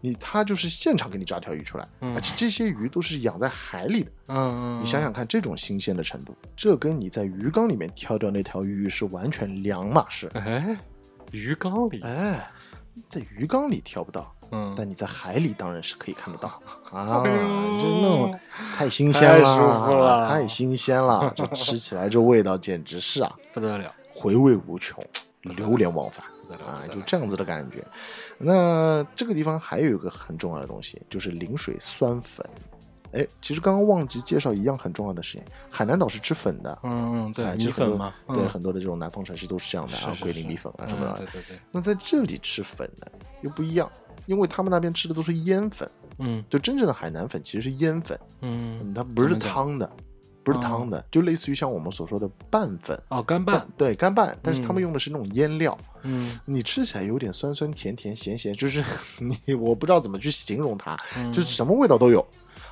[0.00, 4.10] 你他就是现场给你抓条鱼出来，而且这些鱼都是养在海里的。
[4.28, 10.30] 嗯嗯，你想想看，这种新鲜的程度，这跟你在鱼缸里面挑掉那条鱼是完全两码事。
[10.34, 10.76] 哎，
[11.30, 12.48] 鱼缸里，哎，
[13.08, 14.34] 在鱼缸里挑不到。
[14.54, 16.48] 嗯，但你在海里当然是可以看得到
[16.92, 18.38] 啊，就那种
[18.76, 25.02] 太新鲜了，太新鲜了，这吃起来这味道简直是啊不得了，回味无穷，
[25.42, 26.24] 流连忘返
[26.64, 27.84] 啊，就这样子的感觉。
[28.38, 32.46] 那这个地方还有一个很重要的东西，就是陵水酸粉。
[33.12, 41.58] 哎，其实刚刚忘记介绍一样很重要的事情，海南岛是吃粉的，嗯嗯，对，米粉嘛，对，很多的这种南方城市都是这样的啊，桂林米粉啊什么的，对对对。
[41.70, 43.06] 那在这里吃粉呢，
[43.42, 43.88] 又不一样。
[44.26, 49.90] 因为他们那边吃的都是腌粉，嗯，就真正的海南粉其实是腌粉，嗯，它不是汤的，
[50.42, 58.82] 不是汤的，就类似于像我们所说的拌粉哦，干拌，对，干拌，但是他们用的是那种腌料，嗯，你吃起来有点酸酸甜甜咸咸，就是
[59.18, 60.96] 你我不知道怎么去形容它，
[61.32, 62.26] 就是什么味道都有。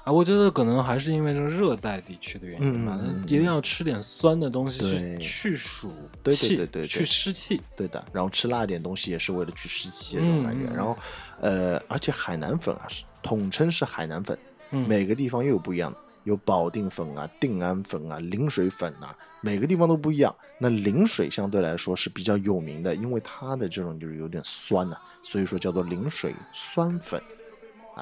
[0.05, 5.93] 啊，我觉得可能还是因为这个热带地区的原因吧，一定要吃点酸的东西去去暑
[6.31, 8.05] 气，对对对，去湿气，对的。
[8.13, 10.65] 然后吃辣点东西也是为了去湿气这种感觉。
[10.75, 10.97] 然后，
[11.41, 14.37] 呃，而且海南粉啊，是统称是海南粉，
[14.71, 20.35] 每个地方又有不一样的，有保定粉啊、定安粉啊、陵水粉啊，每个地方都不一样。
[20.59, 27.23] 那陵水相对来说是比较有名的，因为它的这种就是有点酸呐，所以说叫做陵水酸粉。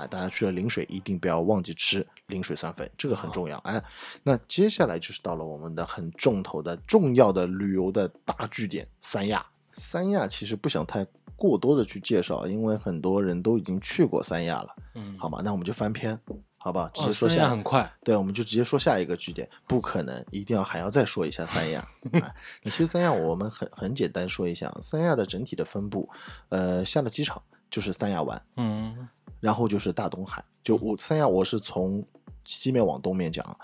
[0.00, 3.58] 啊，大家去了陵水，一定不要忘记吃陵水酸粉，这个很重要。
[3.58, 3.82] 哎，
[4.22, 9.44] 那接下来就是到了我们的很重头的、重要的旅游的大据点——三亚。
[9.70, 14.74] 三亚其实不想太过多的去介绍，因为很多人都已经去过三亚了。
[14.94, 16.18] 嗯，好吧，那我们就翻篇，
[16.58, 17.48] 好吧，直接哦，说下。
[17.48, 19.48] 很快，对，我们就直接说下一个据点。
[19.68, 21.86] 不可能，一定要还要再说一下三亚。
[22.12, 26.08] 哎，那其实三亚我们很很简单说一下，三亚的整体的分布，
[26.48, 27.40] 呃，下了机场
[27.70, 29.08] 就是三亚湾，嗯
[29.38, 30.44] 然后就是大东海。
[30.62, 32.04] 就我三亚，我是从
[32.44, 33.58] 西面往东面讲，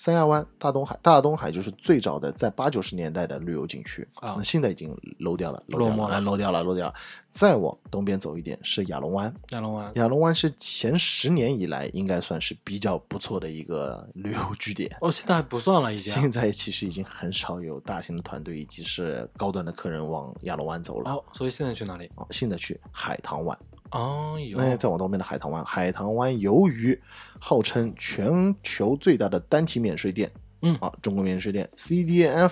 [0.00, 6.94] 三亚湾、大东海，大东海就是最早的在八九十年代的旅游景区啊那现在已经漏掉了，漏掉了，落寞了哎漏掉了，漏掉了。
[7.32, 9.90] 再往东边走一点是亚龙湾，亚龙湾。
[9.96, 14.88] 亚龙湾是前十年以来应该算是比较不错的一个旅游据点。
[15.00, 16.12] 哦，现在还不算了，已经。
[16.12, 21.10] 现在其实已经很少有大型的团队以及是高端的客人往亚龙湾走了。
[21.10, 22.08] 哦，所以现在去哪里？
[22.14, 23.58] 哦，现在去海棠湾，
[23.90, 24.58] 哦，有。
[24.58, 26.98] 那再往东边的海棠湾，海棠湾由于
[27.40, 30.30] 号称全球最大的单体免税店，
[30.62, 30.74] 嗯。
[30.76, 32.50] 啊，中国免税店 CDF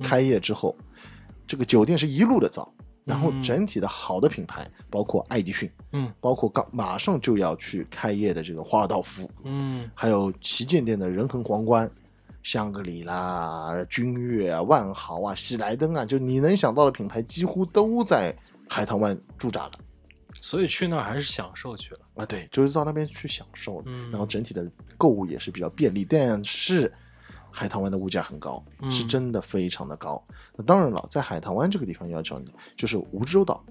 [0.00, 0.76] 开业之后，
[1.46, 2.68] 这个酒店是一路的造，
[3.04, 3.42] 然后嗯。
[3.42, 6.12] 整体的好的品牌，包括爱迪逊，嗯。
[6.20, 9.88] 包括刚马上就要去开业的这个华尔道夫，嗯。
[9.94, 11.88] 还有旗舰店的仁恒皇冠、
[12.42, 18.34] 香格里拉、君悦啊、万豪啊、喜来登啊，就你能想到的品牌几乎都在
[18.68, 19.70] 海棠湾驻扎了。
[20.42, 22.00] 所以去那儿还是享受去了。
[22.16, 26.92] 啊，对，就是到那边去享受然后整体的购物也是比较便利，但是
[27.50, 30.22] 海棠湾的物价很高，嗯是真的非常的高。
[30.56, 33.64] 那当然了，在海棠湾这个地方要讲的就是蜈支洲岛，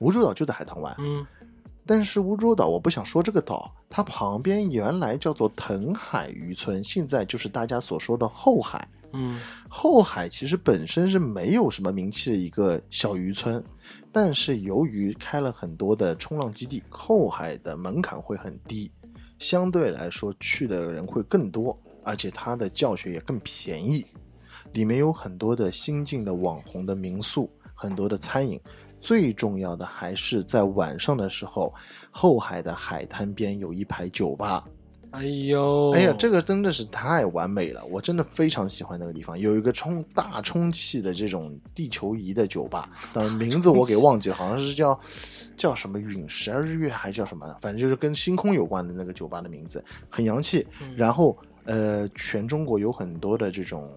[0.00, 1.24] 蜈支洲岛就在海棠湾，嗯
[1.86, 8.86] 但是蜈支洲岛我不想说这个岛，它旁边原来叫做藤海渔村，现在就是大家所说的后海。
[9.12, 9.38] 嗯
[9.68, 13.62] 后海其实本身是没有什么名气的一个小渔村，
[14.12, 18.90] 但是由于开了很多的冲浪基地，后海的门槛会很低，
[19.38, 24.04] 相对来说去的人会更多，而且它的教学也更便宜。
[24.72, 28.60] 里面有很多的新进的网红的民宿，很多的餐饮，
[29.00, 31.72] 最重要的还是在晚上的时候，
[32.10, 34.66] 后海的海滩边有一排酒吧。
[35.10, 44.98] 哎呦，哎呀，这个真的是太完美了，我真的非常喜欢那个地方，有一个充大充气的这种地球仪的酒吧，当然名字我给忘记了，好像是叫
[45.56, 50.66] 叫什么陨石日月还叫什么，反正就是跟星空有关的那个酒吧的名字，很洋气。
[50.80, 53.90] 嗯然后呃，全中国有很多的这种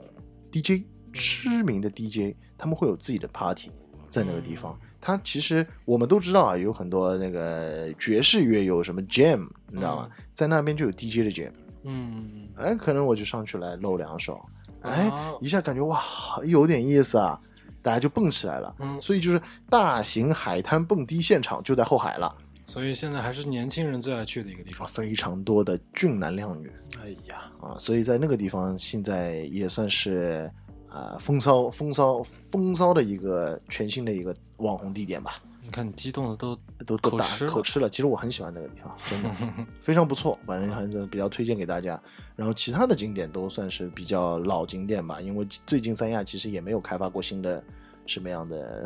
[0.51, 0.83] DJ
[1.13, 3.69] 知名的 DJ，他们会有自己的 party
[4.09, 4.77] 在那个地方。
[5.01, 10.09] 它其实我们都知道啊，有很多那个爵士乐有什么 jam，你知道吗？
[10.33, 11.51] 在那边就有 DJ 的 jam。
[11.83, 14.39] 嗯哎，可能我就上去来露两手，
[14.81, 15.99] 哎啊，一下感觉哇，
[16.45, 17.39] 有点意思啊，
[17.81, 18.75] 大家就蹦起来了。
[18.77, 22.31] 嗯所以就是大型海滩蹦迪现场就在后海了，
[22.67, 24.87] 所以现在还是年轻人最爱去的一个地方。
[24.87, 26.71] 非常多的俊男靓女
[27.03, 30.51] 哎呀，啊，所以在那个地方现在也算是
[30.91, 35.41] 啊、风骚风骚风骚的一个全新的一个网红地点吧。
[35.63, 36.53] 你看你激动的都
[36.85, 39.29] 都都打口吃了其实我很喜欢那个地方，真的
[39.81, 41.97] 非常不错，反正还是比较推荐给大家。
[42.35, 47.63] 然后其他的景点都算是比较老景点吧，因为最近三亚其实也没有开发过新的
[48.05, 48.85] 什么样的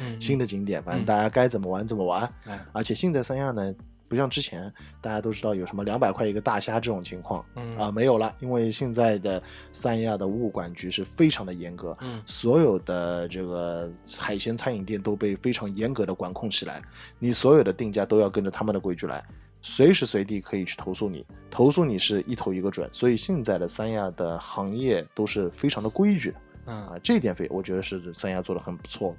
[0.00, 2.22] 嗯 新的景点，反正大家该怎么玩怎么玩。
[2.46, 3.74] 哎，而且现在三亚呢，
[4.12, 9.42] 不像之前大家都知道有什么两百块一个大虾这种情况嗯啊，没有了，因为现在的
[9.72, 16.82] 三亚的物管局是非常的严格，嗯所有的这个海鲜餐饮店都被非常严格的管控起来，
[17.18, 19.24] 你所有的定价都要跟着他们的规矩来，
[19.62, 22.86] 随时随地可以去投诉你，投诉你是一头一个准。
[22.92, 26.36] 所以现在的三亚的行业都是非常的规矩的
[26.66, 29.16] 嗯啊，这一点非我觉得是三亚做的很不错。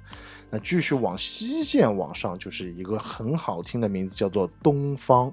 [0.50, 5.32] 那继续往西线往上，就是一个很好听的名字，叫做东方，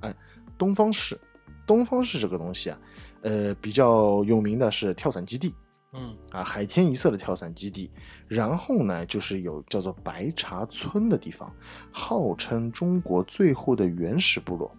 [0.00, 0.14] 哎，
[0.58, 1.18] 东方市，
[1.66, 2.78] 东方市这个东西啊，
[3.22, 5.54] 呃，比较有名的是跳伞基地。
[5.92, 7.90] 嗯啊，海天一色的跳伞基地，
[8.28, 11.52] 然后呢，就是有叫做白茶村的地方，
[11.90, 14.70] 号称中国最后的原始部落。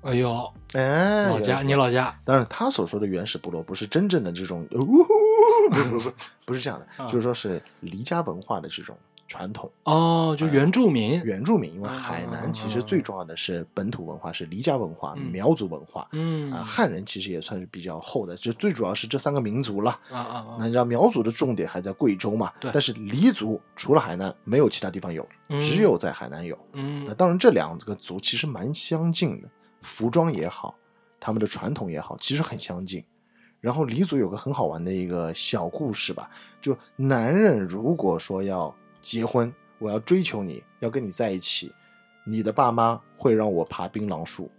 [0.00, 5.08] 哎呦，哎，老家你老家当然，他所说的原始部落不是真正的这种，呜呼
[5.70, 6.12] 不是不是
[6.44, 8.96] 不是这样的，啊就是说是离家文化的这种
[9.26, 11.22] 传统哦，就原住民。
[11.22, 11.74] 原住民。
[11.74, 16.08] 因为啊海南其实最重要的是本土文化，是离家文化、嗯苗族文化。
[16.12, 19.90] 嗯啊，汉人其实也算是比较厚的，就最主要是这三个民族了。
[20.10, 22.50] 啊啊啊那你知道苗族的重点还在贵州嘛？
[22.60, 26.58] 对但是黎族除了海南，没有其他地方有，嗯只有在海南有。
[26.72, 29.48] 嗯那嗯当然，这两个族其实蛮相近的，
[29.80, 30.74] 服装也好，
[31.18, 33.04] 他们的传统也好，其实很相近。
[33.60, 41.72] 然后黎族有个很好玩的一个小故事吧，就男人如果说要结婚，我要追求你，要跟你在一起，
[42.24, 44.50] 你的爸妈会让我爬槟榔树。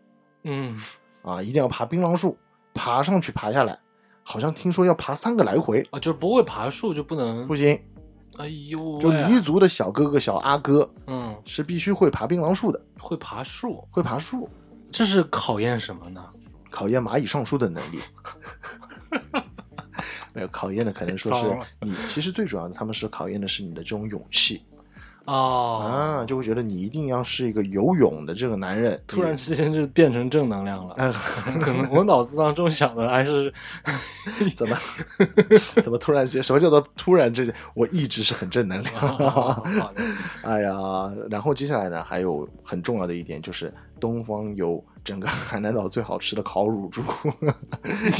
[0.44, 0.80] 嗯。
[1.22, 2.38] 啊，一定要爬槟榔树，
[2.74, 3.78] 爬上去爬下来，
[4.24, 7.78] 好像听说要爬三个来回，啊，就是不会爬树就不能不行，
[8.38, 14.50] 哎呦，就黎族的小哥哥、小阿哥，嗯，是必须会爬槟榔树的，会爬树，会爬树，
[14.92, 16.24] 这是考验什么呢？
[16.70, 18.00] 考验蚂蚁上树的能力。
[20.34, 21.94] 没有考验的，可能说是你。
[22.08, 24.64] 其实最主要的，他们是考验的是你的这种勇气。
[25.26, 29.00] 哦啊，就会觉得你一定要是一个有勇的这个男人。
[29.06, 30.96] 突然之间就变成正能量了。
[31.62, 33.54] 可能我脑子当中想的还是
[34.56, 34.76] 怎么
[35.84, 36.42] 怎么突然间？
[36.42, 37.54] 什么叫做突然之间？
[37.76, 39.64] 我一直是很正能量。
[40.42, 40.74] 哎呀，
[41.30, 44.84] 然后接下来呢，还有很重要的一点就是东方有。
[45.02, 47.02] 整个 海南岛最好吃的烤乳猪，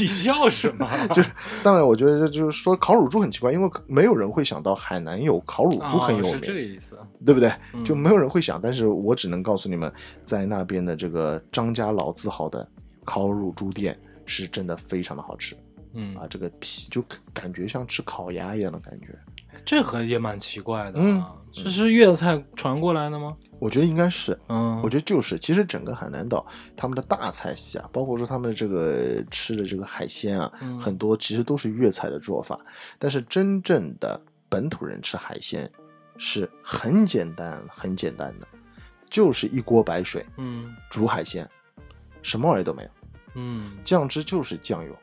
[0.00, 0.88] 你笑什么？
[1.12, 1.30] 就是
[1.62, 7.52] 当然，我觉得就是说烤乳猪很奇怪，因为没有人会想到海南有烤乳猪很有名，是这个意思，对不对？
[7.84, 9.92] 就没有人会想，但是我只能告诉你们，
[10.24, 12.66] 在那边的这个张家老字号的
[13.04, 15.54] 烤乳猪店是真的非常的好吃，
[15.92, 19.16] 嗯啊，这个皮就感觉像吃烤鸭一样的感觉，
[19.64, 23.36] 这个也蛮奇怪的，嗯，这是粤菜传过来的吗？
[23.58, 26.44] 我觉得应该是，嗯，我觉得就是，其实整个海南岛
[26.74, 32.58] 他们的大菜系啊，包括说他们这个吃的这个海鲜啊，很多其实都是粤菜的做法。
[32.98, 35.70] 但是真正的本土人吃海鲜
[36.16, 38.48] 是很简单、很简单的，
[39.10, 41.46] 就是一锅白水，嗯，煮海鲜，
[42.22, 42.88] 什么玩意都没有，
[43.34, 44.96] 嗯，酱汁就是酱油。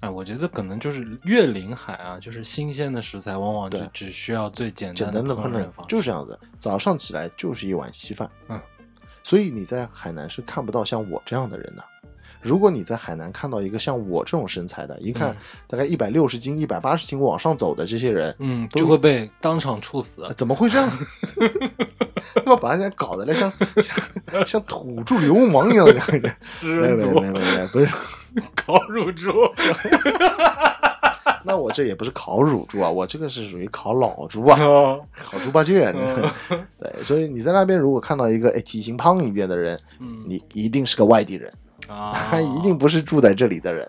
[0.00, 6.38] 哎，我觉得可能就是越临海啊，就是新鲜的食材，往往就只需要最简单的烹饪方式，就这样子。
[6.58, 8.60] 早上起来就是一碗稀饭，嗯，
[9.22, 11.82] 所以你在海南是看不到像我这样的人的。
[12.42, 15.34] 如果你在海南看到一个像我这种身材的，一看
[15.66, 20.28] 大概一百六十斤、一百八十斤往上走的这些人，嗯，就会被当场处死。
[20.36, 20.88] 怎么会这样？
[21.34, 22.54] 对吧？
[22.56, 23.50] 把人家搞得来像
[24.30, 26.36] 像像土著流氓一样的感觉。
[26.62, 27.88] 没有没有没有没有，不是。
[28.54, 29.32] 烤乳猪，
[31.44, 34.58] 那我这也不是烤乳猪啊，我这个是属于烤老猪啊，
[35.14, 35.92] 烤猪八戒。
[36.80, 39.78] 对，所以你在那边如果看到一个哎体型胖一点的人，
[40.26, 41.52] 你一定是个外地人
[41.88, 43.88] 啊，他一定不是住在这里的人。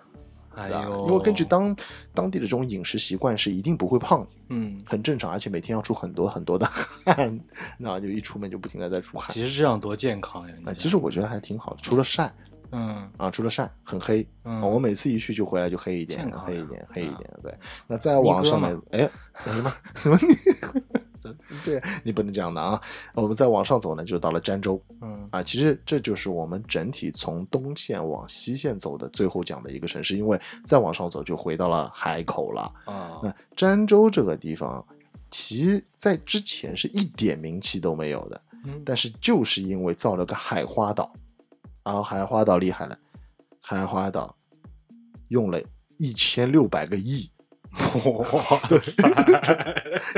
[0.55, 1.75] 哎呦，因为根据当
[2.15, 6.65] 当地的这种饮食习惯，是一定不会胖，嗯，很正常，而且每天要出很多很多的
[7.05, 7.39] 汗，
[7.77, 9.27] 那就一出门就不停的在出汗。
[9.31, 10.55] 其实这样多健康呀！
[10.63, 12.33] 那其实我觉得还挺好的，除了晒。
[12.71, 17.29] 嗯啊，除了晒很黑，嗯，我每次一去就回来就黑一点，黑一点，黑一点。
[17.41, 17.53] 对，
[17.87, 19.09] 那再往上面，哎，
[19.43, 20.27] 什么 什么你？
[21.65, 22.79] 对，你不能这样的啊！
[23.13, 24.81] 我们再往上走呢，就到了儋州。
[25.01, 32.71] 嗯啊，其实这就是我们整体从东线往西线走的最后讲的一个城市，因为再往上走就回到了海口了。
[32.85, 34.85] 啊，那儋州这个地方，
[35.29, 41.11] 其在之前是一点名气都没有的，嗯，但是就是因为造了个海花岛。
[41.87, 42.97] 然后海花岛厉害了，
[43.61, 44.35] 海花岛
[45.29, 45.57] 用了
[45.97, 47.31] 一千六百个亿，
[47.93, 48.59] 哇！
[48.67, 48.77] 对，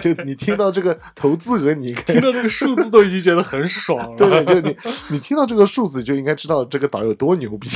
[0.01, 4.17] 就你听到这个投资额，你听到这个数字都已经觉得很爽了。
[4.17, 4.75] 对，就你
[5.11, 7.69] 你听到这个数字，就应该知道这个岛有多牛逼。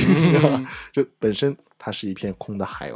[0.92, 2.90] 就本身它是一片空的海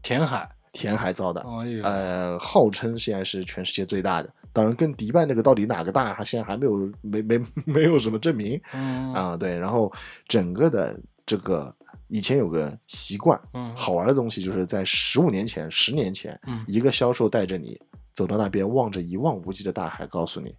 [0.00, 1.44] 填海，填海造的，
[1.82, 4.32] 呃，号称现在是全世界最大的。
[4.56, 8.58] 当然，跟迪拜那个到底哪个大，现在还没有没没 没有什么证明。
[8.72, 9.12] 嗯。
[9.12, 9.92] 啊，对，然后
[10.26, 11.74] 整个的这个
[12.08, 17.78] 以前有个习惯，嗯，好玩的东西就是在十五年前、十年前，嗯，一个销售带着你
[18.14, 20.56] 走到那边，望着一望无际的大海，告诉你，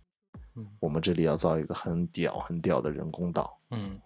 [0.55, 3.57] 嗯，我们这里要造一个很屌、很屌的人工岛。
[3.71, 3.99] 嗯，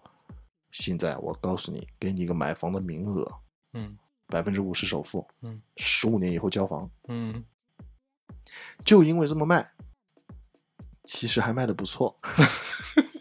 [0.70, 3.30] 现在我告诉你，给你一个买房的名额，
[3.74, 3.94] 嗯，
[4.28, 7.44] 百分之五十首付，嗯，十五年以后交房，嗯，
[8.86, 9.68] 就因为这么卖。
[11.04, 12.16] 其实还卖的不错，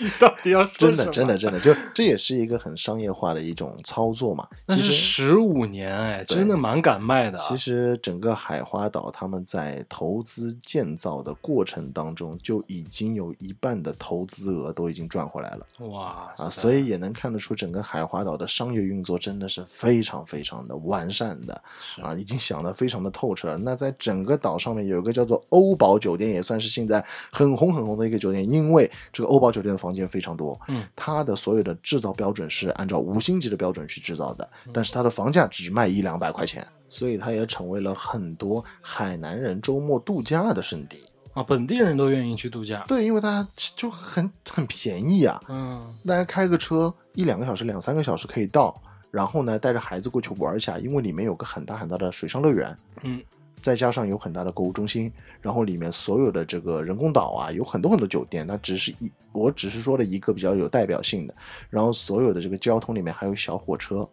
[0.00, 4.46] 你 到底要说真的真的真的就这也是一个很商业化的一种操作嘛？
[4.68, 7.38] 其实十五年哎，真的蛮敢卖的。
[7.38, 15.66] 其实整个海花岛他们在投资建造的过程当中，就已经有一半的投资额都已经赚回来了。
[15.88, 21.62] 哇啊，所以也能看得出整个海花岛的商业运作真的是非常非常的完善的
[22.02, 23.56] 啊，已经想得非常的透彻。
[23.58, 27.04] 那在整个岛上面有一个叫做欧宝酒店，也算是现在。
[27.30, 40.98] 很红很红的一个酒店，因为这个欧宝酒店的房间非常多，嗯，它的所有的制造标准是按照五星级的标准去制造的，但是它的房价只卖一两百块钱，所以它也成为了很多海南人周末度假的圣地
[41.34, 43.46] 啊，本地人都愿意去度假，对，因为大家
[43.76, 48.74] 就很很便宜啊，嗯，大家开个车一两个小时、两三个小时可以到，
[49.10, 53.22] 然后呢带着孩子过去玩一下，因为里面有个很大很大的水上乐园，嗯。
[53.64, 55.10] 再加上有很大的购物中心，
[55.40, 61.34] 然后里面所有的这个人工岛啊，有很多很多酒店，它只是一，我只是说了一个比较有代表性的。
[61.70, 64.06] 然后所有的这个交通里面还有小火车，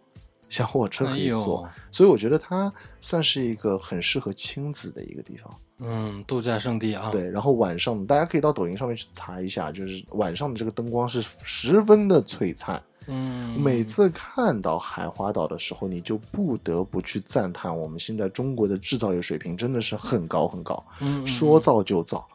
[0.47, 2.71] 小火车可以坐，所以我觉得它
[3.01, 5.53] 算是一个很适合亲子的一个地方。
[5.79, 7.09] 嗯，度假胜地啊。
[7.11, 12.81] 对，然后晚上大家可以到抖音上面去查一下，就是晚上的这个灯光是十分的璀璨。
[13.13, 20.81] 嗯，每次看到海花岛的时候，你就不得不去赞叹我们现在中国的制造业水平真的是很高很高。
[21.01, 22.25] 嗯，说造就造，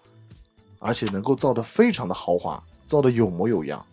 [0.79, 3.85] 而且能够造的非常的豪华，造的有模有样，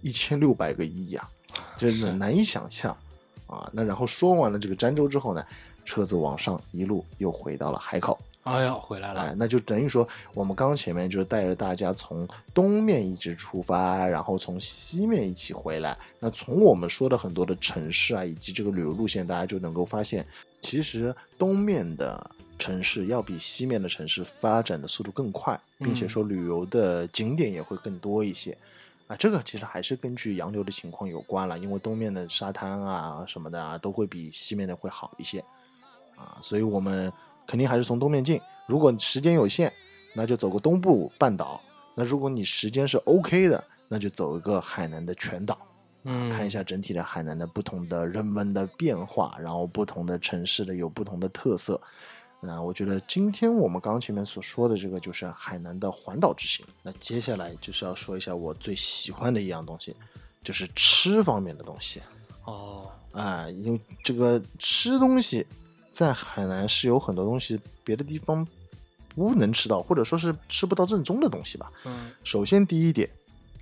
[0.00, 1.28] 一千六百个亿呀，
[1.76, 2.96] 真的难以想象
[3.46, 3.68] 啊！
[3.72, 5.44] 那然后说完了这个儋州之后呢，
[5.84, 8.18] 车子往上一路又回到了海口。
[8.44, 9.20] 哎呀，回来了！
[9.20, 15.96] 哎，那就等于说，我们刚刚前面就是带着大家从东面一直出发，然后从西面一起回来。
[16.18, 20.26] 那从我们说的很多的城市啊，以及这个旅游路线，大家就能够发现，
[20.60, 28.58] 其实东面的城市要比西面的城市发展的速度更快，并且说旅游的景点也会更多一些。
[29.06, 35.38] 啊，这个其实还是根据洋流的情况有关了，因为东面的沙滩啊什么的啊，都会比西面的会好一些。
[36.16, 37.12] 啊，所以我们。
[37.46, 38.40] 肯定还是从东面进。
[38.66, 39.72] 如果时间有限，
[40.14, 41.60] 那就走个东部半岛。
[41.94, 45.58] 那如果你时间是 OK 的，那就走一个海南的全岛，
[46.04, 51.78] 嗯，看一下整体的海南的不同的人文的变化，然后不同的城市的有不同的特色。
[52.40, 56.64] 那我觉得今天我们刚刚前面所说的这个就是海南的环岛之行。
[56.82, 59.94] 那接下来就是要说一下我最喜欢的一样东西，
[60.42, 62.00] 就是吃方面的东西。
[62.44, 65.46] 哦，啊，因为这个吃东西。
[65.92, 68.44] 在海南是有很多东西别的地方
[69.14, 71.70] 不能吃到，或者说是吃不到正宗的东西吧。
[71.84, 73.06] 嗯，首先第一点，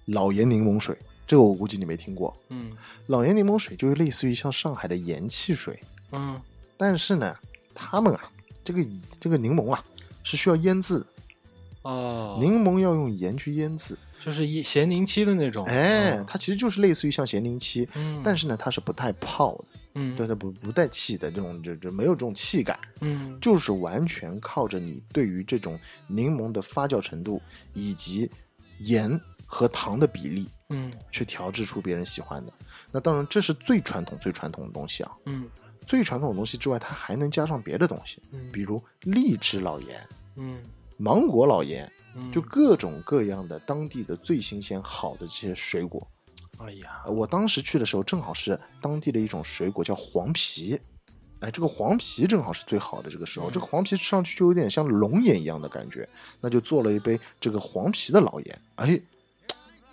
[0.06, 0.96] 老盐柠檬水，
[1.26, 2.34] 这个我估计你没听过。
[2.48, 2.70] 嗯，
[3.08, 5.78] 老盐柠檬水就是类似于像上海的盐汽水。
[6.12, 6.40] 嗯，
[6.76, 7.36] 但是呢，
[7.74, 8.30] 他们啊，
[8.64, 8.86] 这个
[9.20, 9.84] 这个柠檬啊
[10.22, 11.04] 是需要腌制。
[11.82, 15.64] 哦，柠檬要用盐去腌制，就是一咸柠七的那种。
[15.66, 17.88] 哎，它其实就是类似于像咸柠七，
[18.22, 19.64] 但是呢，它是不太泡的。
[19.94, 27.40] 嗯，对它不不带气的这种，就就没有这种气感，嗯，就是完全靠着你对于这种柠檬的发酵程度
[27.74, 28.30] 以及
[28.78, 32.52] 盐和糖的比例，嗯，去调制出别人喜欢的。
[32.92, 35.48] 那当然这是最传统最传统的东西啊，嗯，
[35.86, 40.06] 最传统的东西之外，它还能加上别的东西，嗯，比如荔枝老盐，
[40.36, 40.62] 嗯，
[40.96, 46.06] 芒果老盐，嗯，就各种各样的当地的最新鲜好的这些水果。
[46.60, 50.78] 哎呀，我当时去的时候正好是当地的一种水果，叫黄皮。
[51.40, 56.06] 哎，这个黄皮正好是最好的这个时候，这个黄皮吃上去就有点像龙眼一样的感觉，
[56.40, 58.60] 那就做了一杯这个黄皮的老盐。
[58.76, 59.00] 哎，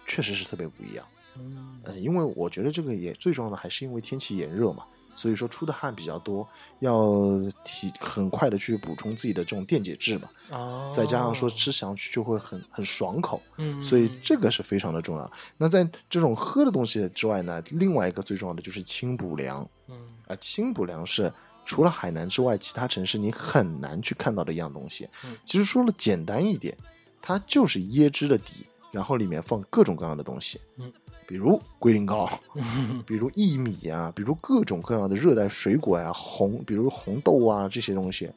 [0.06, 1.06] 确实是特别不一样。
[1.38, 4.84] 嗯，因为我觉得这个也最重要的还是因为天气炎热嘛。
[5.18, 10.30] 所以说出的汗比较多，要提很快的去补充自己的这种电解质嘛。
[10.52, 13.42] 哦，再加上说吃上去就会很很爽口。
[13.58, 15.32] 嗯，所以这个是非常的重要。
[15.58, 19.68] 那在这种喝的东西之外呢，另外一个最重要的就是清补凉。
[19.88, 21.34] 嗯，啊，清补凉是
[21.66, 25.10] 除了海南之外，其他城市你很难去看到的一样东西。
[25.26, 26.78] 嗯，其实说了简单一点，
[27.20, 30.62] 它就是椰汁的底，然后里面放各种各样的东西。
[30.76, 30.94] 嗯。
[31.28, 32.40] 比如龟苓膏，
[33.06, 38.32] 比如薏米啊，比如各种各样的热带水果呀，红，比如红豆啊这些东西，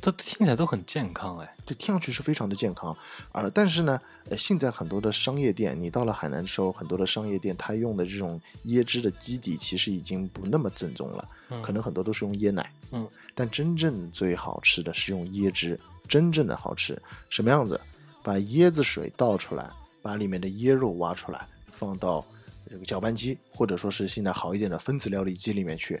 [0.00, 2.96] 它听起来都很健康哎，对，听上去是非常的健康
[3.32, 3.50] 啊。
[3.52, 11.28] 但是呢，呃，现在很多的商业店，你到了海南的时候，很多的商业店，它用的这种椰汁的基底其实已经不那么正宗了，
[11.62, 12.70] 可能很多都是用椰奶。
[12.92, 16.96] 嗯，但真正最好吃的是用椰汁，真正的好吃
[17.28, 17.80] 什么样子？
[18.22, 19.68] 把椰子水倒出来，
[20.00, 21.44] 把里面的椰肉挖出来。
[21.74, 22.24] 放到
[22.70, 26.00] 这个搅拌机，或者说是现在好一点的分子料理机里面去，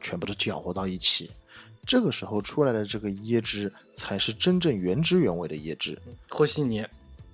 [0.00, 1.30] 全部都搅和到一起。
[1.86, 5.98] 这个时候出来的这个椰汁才是真正原汁原味的椰汁，
[6.28, 6.84] 和稀泥，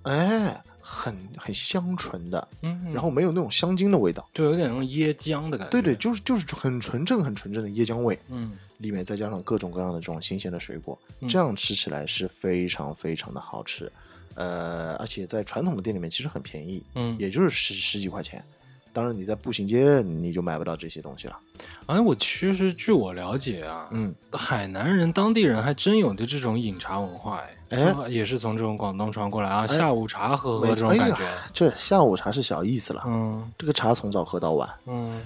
[0.02, 5.70] 哎，很很香醇的，嗯，然后没有那种香精的味道，就有点那种椰浆的感觉。
[5.70, 10.96] 对对，就是就是很纯正很纯正的椰浆味，嗯，里面再加上各种各样的这种新鲜的水果，
[11.28, 13.90] 这样吃起来是非常非常的好吃。
[14.36, 18.44] 呃，而且在传统的店里面其实很便宜，嗯，也就是十十几块钱。
[18.92, 21.38] 当然，你在步行街你就买不到这些东西了。
[21.84, 31.28] 哎，我其实据我了解啊，嗯，海南人当地人还真有的这种饮茶文化，哎，也是从这种广东传过来啊，下午茶喝喝这种感觉。
[31.52, 35.22] 这下午茶是小意思了，嗯，这个茶从早喝到晚，嗯，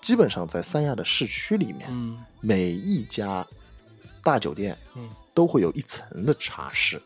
[0.00, 3.46] 基本上在三亚的市区里面，嗯，每一家
[4.24, 7.00] 大酒店，嗯，都会有一层的茶室。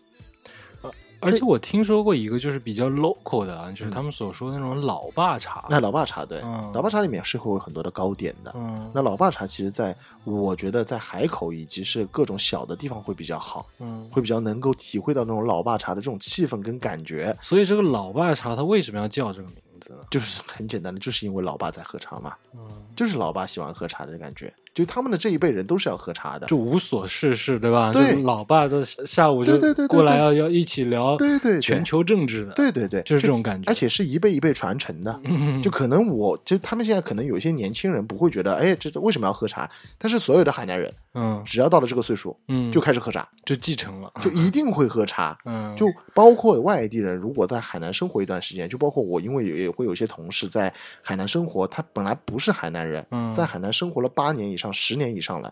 [1.23, 5.65] 而且我听说过一个就是比较 local 的啊，就是他们所说的那种老爸茶。
[5.71, 8.53] 那老爸茶对，嗯、老爸茶里面是会有很多的糕点的。
[8.57, 17.37] 嗯，那老爸茶其实在我觉得在海口以及是各种小的地方会比较好，嗯，会比较能够体会到那种老爸茶的这种气氛跟感觉。
[17.41, 20.01] 所以这个老爸茶它为什么要叫这个名字呢？
[20.11, 22.61] 就是很简单的，就是因为老爸在喝茶嘛，嗯，
[22.97, 24.53] 就是老爸喜欢喝茶的感觉。
[24.75, 27.93] 就他们的这一辈人都是要喝茶的，就无所事事，对吧？
[27.93, 28.17] 对。
[28.17, 31.61] 就老爸的下午就过来要要一起聊对对对。
[31.61, 33.71] 全球政治的，对对对，就是这种感觉。
[33.71, 35.21] 而且是一辈一辈传承的。
[35.25, 39.69] 嗯，就可能我就他们现在可能有一些年轻人不会觉得，哎，这为什么要喝茶？
[39.99, 41.43] 但是所有的海南人，嗯。
[41.45, 45.37] 只要到了这个岁数，嗯，就开始喝茶，就继承了，就一定会喝茶。
[45.45, 50.73] 嗯，就包括外地人，如果在海南生活一段时间，就包括我，因为也也会有些同事在
[51.03, 53.33] 海南生活，他本来不是海南人，嗯。
[53.33, 55.51] 在海南生活了八年以上、十年以上了，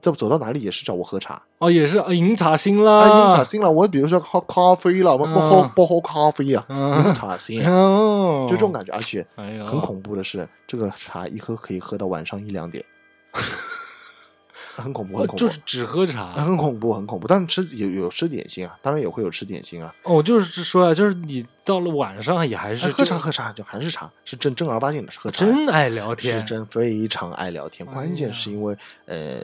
[0.00, 1.40] 走走到哪里也是找我喝茶。
[1.58, 9.24] 哦，也是啊饮茶心啊，啦，饮茶心了，我比如说喝咖啡了，我不喝不喝咖啡啊，嗯饮茶心，哦，就这种感觉，而且
[9.64, 12.84] 很恐怖的是，这个茶一喝可以喝到晚上一两点，
[14.74, 16.32] 很恐怖，很恐怖，就是只喝茶。
[16.32, 17.28] 很恐怖，很恐怖。
[17.28, 19.94] 但是吃有有吃点心啊，当然也会有吃点心啊。
[20.02, 27.88] 哦，就是说啊，就是你到了晚上也还是哎喝茶喝茶就还是茶，是正正儿八经的喝茶，真爱聊天是，真非常爱聊天。
[27.88, 28.76] 哎关键是因为
[29.06, 29.40] 呃，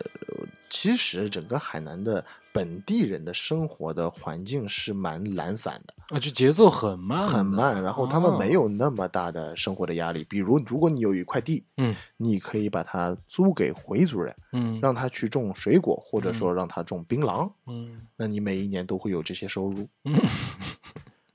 [0.69, 5.95] 其实整个海南的本地人的生活的环境是蛮懒散的。
[6.09, 10.24] 啊，就节奏很慢，很慢，然后他们哦没有那么大的生活的压力。
[10.24, 19.86] 比如，如果你有一块地，嗯你可以把它租给回族人，嗯让他去种水果，或者说让他种槟榔，嗯那你每一年都会有这些收入。
[20.05, 20.19] 嗯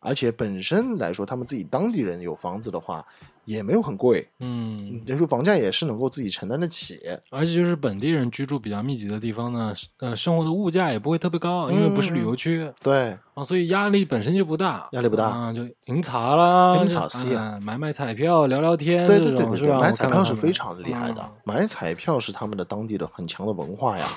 [0.03, 3.03] 而且本身来说，他们自己当地人有房子的话，
[3.45, 7.01] 也没有很贵，嗯，就是房价也是能够自己承担得起。
[7.29, 19.45] 而且就是本地人居住比较密集的地方呢，呃，生活的物价也不会特别高，因为不是旅游区对，啊，所以压力本身就不大，压力不大啊，就饮茶啦，饮茶是啊，买买彩票，聊聊天，对对对
[19.79, 24.07] 买彩票是非常厉害的嗯，买彩票是他们的当地的很强的文化呀。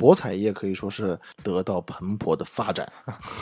[0.00, 2.90] 博彩业可以说是得到蓬勃的发展，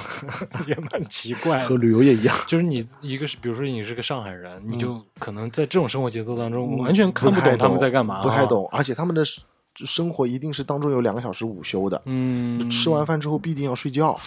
[0.66, 1.76] 也蛮奇怪和。
[1.76, 2.36] 旅游业一样。
[2.48, 8.44] 就是你一个是，比如说你是个上海人，你就可能在这种生活节奏当中，嗯完全看不太懂他们在干嘛，不太。
[8.44, 9.44] 懂，而且他们的生
[9.76, 14.18] 生活一定是当中有两个小时午休的，嗯，吃完饭之后必定要睡觉。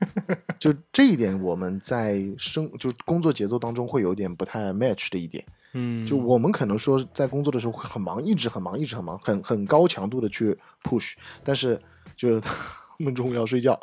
[0.60, 5.42] 就这一点，我们在生就工作节奏当中会有点不太 match 的一点。
[5.72, 11.14] 嗯，就我们可能说在工作的时候会很忙，一直很忙，一直很忙，很很高强度的去 push，
[11.44, 11.80] 但是
[12.16, 12.50] 就是他
[12.98, 13.78] 们中午要睡觉，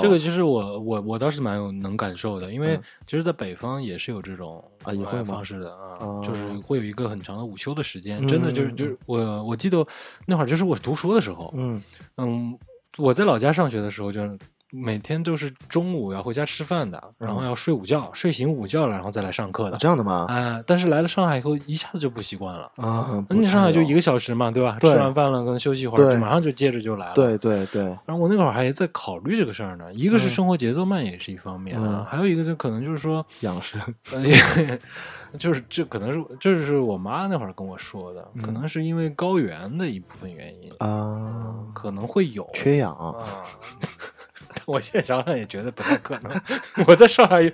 [0.00, 2.82] 这个其实我我我倒是蛮有能感受的，因为嗯。
[3.06, 6.22] 其实，在北方也是有这种呃啊也会方式的啊，哦。
[6.24, 9.86] 就是会有一个很长的午休的时间，嗯真的就是就是我我记得
[10.26, 11.82] 那会儿就是我读书的时候，嗯。
[12.16, 12.58] 嗯，
[12.98, 14.38] 我在老家上学的时候，就是
[14.74, 20.24] 每天都是中午要回家吃饭的，然后要睡午觉，睡醒午觉了，然后再来上课的啊，这样的吗？
[20.30, 22.72] 哎，但是来了上海以后，一下子就不习惯了。
[22.76, 24.78] 啊，那你上海就一个，小时嘛，对吧？
[24.80, 27.12] 对吃完饭了，可能休息一会儿，就马上就接着就来了。
[27.14, 33.78] 对对对，然后我那会儿还在考虑这个事儿呢，一个是生活节奏慢也是一方面啊，嗯还有一个就可能就是说，养生，
[34.10, 34.22] 呃，
[35.38, 43.14] 就是这可能是这是我妈那会儿跟我说的，可能是因为高原的一部分原因，啊，可能会有缺氧，啊。
[44.66, 46.40] 我现在想想也觉得不太可能。
[46.86, 47.52] 我在上海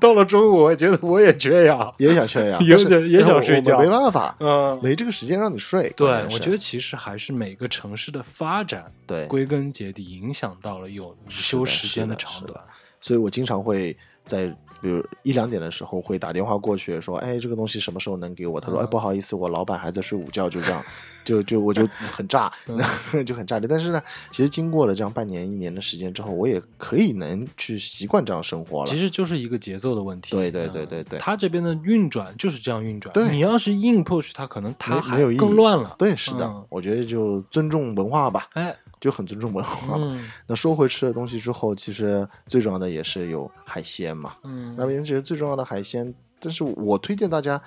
[0.00, 1.94] 到了中午，我觉得我也缺氧。
[1.98, 5.92] 也想缺氧，也但是我想睡觉没办法，嗯，没这个时间让你睡。
[5.96, 12.60] 对我觉得其实还是每个城市的发展，对归根结底影响到了有午休时间的长短。
[13.00, 18.60] 所以我经常会在比如一两点的时候会打电话过去说，哎，这个东西什么时候能给我？
[18.60, 20.82] 他说，嗯哎，不好意思，我老板还在睡午觉，就这样，
[21.24, 22.78] 就就我就很炸，嗯
[23.26, 23.66] 就很炸裂。
[23.68, 28.96] 但是呢，其实经过了这样半年一年的时间之后，我也可以能去习惯这样生活了其。
[28.96, 30.30] 实就是一个节奏的问题。
[30.30, 33.12] 对对对嗯对对他这边的运转就是这样运转。
[33.12, 35.94] 对你要是硬 push 他，可能它还没没有意义更乱了。
[35.98, 39.96] 对，是的，嗯我觉得就尊重文化吧，哎，就很尊重文化。
[39.98, 44.34] 嗯 那说回吃的东西之后，其实最重要的也是有海鲜嘛。
[44.44, 47.60] 嗯那边其实最重要的海鲜，但是我推荐大家，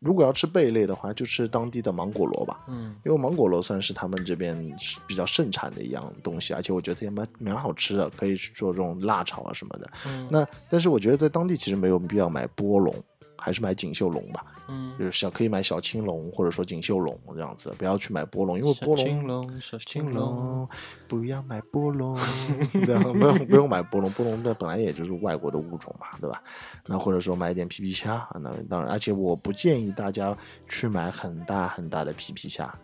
[0.00, 2.60] 如果要吃贝类的话，就吃当地的芒果螺吧。
[2.68, 9.90] 嗯因为芒果螺算是他们这边是比较盛产的一样东西，而且我觉得也蛮蛮好吃的，可以做这种辣炒啊什么的。
[10.06, 12.94] 嗯那但是我觉得在当地其实没有必要买波龙，
[13.44, 19.04] 还是买锦绣龙吧，嗯，就是小可以买小青龙或者说锦绣龙这样子，不要去买波龙，因为小波龙。
[19.04, 20.68] 青龙，小青青龙，龙，
[21.06, 22.18] 不要买波龙，
[22.86, 26.42] 这样不用不用买波龙， 波龙的本来也就是外国的物种嘛，对吧？
[26.86, 30.34] 那或者说买一点皮皮虾，那当然，而且我不建议大家
[30.66, 32.74] 去买很大很大的皮皮虾，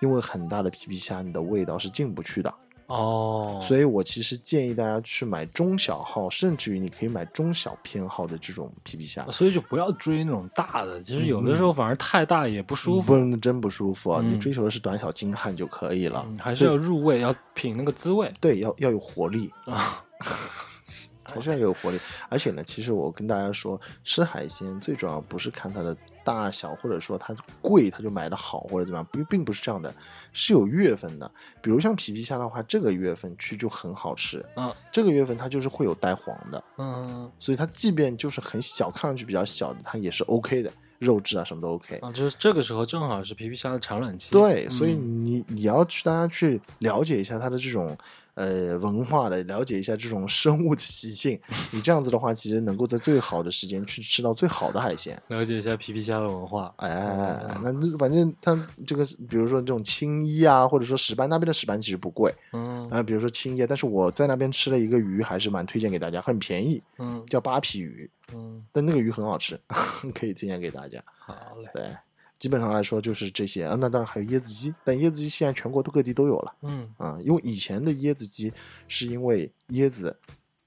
[0.00, 2.50] 因为很大的皮皮虾你的味道是进不去的，
[2.90, 9.24] 哦，所以我其实建议大家去买中小号，甚至于你可以买中小偏号的这种皮皮虾。
[9.30, 14.20] 所以就不要追那种大的，其实有的时候反而太大也不舒服，不真不舒服啊！
[14.22, 19.50] 嗯你追求的是短小精悍就可以了，嗯还是要入味，要品那个滋味对，要要有活力。
[19.66, 20.04] 啊。
[21.22, 22.00] 还是要有活力。
[22.28, 29.92] 而且呢，其实我跟大家说，吃海鲜最主要不是看它的大小，或者说它贵它就买的好或者怎么样，并并不是这样的，
[30.32, 31.30] 是有月份的。
[31.62, 41.96] 比如像皮皮虾的话，这个月份去就很好吃，嗯，这个月份它就是会有带黄的，嗯所以它即便就是很小，看上去比较小的，它也是 OK 的，肉质啊什么都 OK。
[41.96, 44.30] 啊，就是这个时候正好是皮皮虾的产卵期。
[44.30, 47.96] 对，嗯所以你你要去大家去了解一下它的这种
[48.40, 51.38] 呃文化的，了解一下这种生物的习性。
[51.70, 55.20] 你这样子的话，其实能够在最好的时间去吃到最好的海鲜。
[55.28, 56.72] 了解一下皮皮虾的文化。
[56.76, 56.88] 哎，
[57.62, 69.60] 那那反正它这个，比如说这种青衣啊，或者说石斑，那边的石斑其实不贵嗯啊、比如说青衣，但是我在那边吃了一个鱼，还是蛮推荐给大家，很便宜，嗯叫扒皮鱼，嗯，但那个鱼很好吃，
[70.14, 71.02] 可以推荐给大家。
[71.18, 71.68] 好嘞。
[71.74, 71.88] 对，
[72.40, 73.76] 基本上来说就是这些啊。
[73.78, 77.16] 那当然还有椰子鸡，但椰子鸡现在全国都各地都有了嗯啊。
[77.22, 78.52] 因为以前的椰子鸡
[78.88, 80.16] 是因为椰子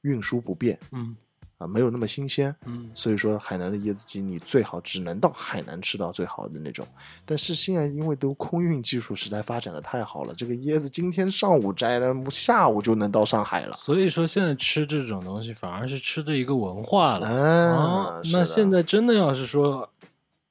[0.03, 1.15] 运输不便嗯
[1.59, 6.85] 啊，没有那么新鲜，嗯所以说海南的椰子鸡你最好只能到海南吃到最好的那种。
[7.25, 13.77] 但是现在因为都空运技术时代发展的太好了，这个椰子今天上午摘了，下午就能到上海了。
[13.77, 17.27] 所以说现在吃这种东西反而是吃的一个文化了。
[17.27, 19.87] 啊哦，，是的那现在真的要是说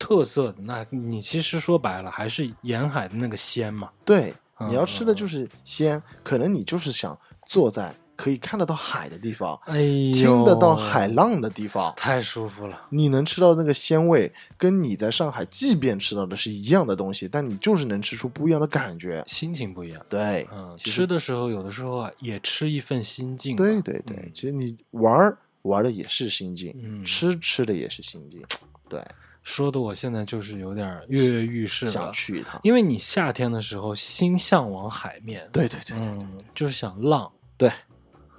[0.02, 3.88] 特色的，那你其实说白了还是沿海的那个鲜嘛。
[4.04, 7.16] 对，嗯你要吃的就是鲜，可能你就是想
[7.46, 9.76] 坐在可以看得到海的地方，哎，
[10.12, 12.86] 听得到海浪的地方，太舒服了。
[12.90, 19.22] 你能吃到那个鲜味，跟你在上海即便吃到的是一样的东西，但你就是能吃出不一样的感觉。
[19.26, 23.54] 心情不一样，对，嗯，吃的时候有的时候啊，也吃一份心境。
[23.54, 28.42] 对对对，嗯其实你玩儿玩的也是心境，嗯吃吃的也是心境，
[28.88, 29.00] 对，
[29.42, 32.60] 说的我现在就是有点跃跃欲试想了，去一趟。
[32.62, 37.72] 因为你夏天的时候心向往海面，对对对，嗯，就是想浪，对，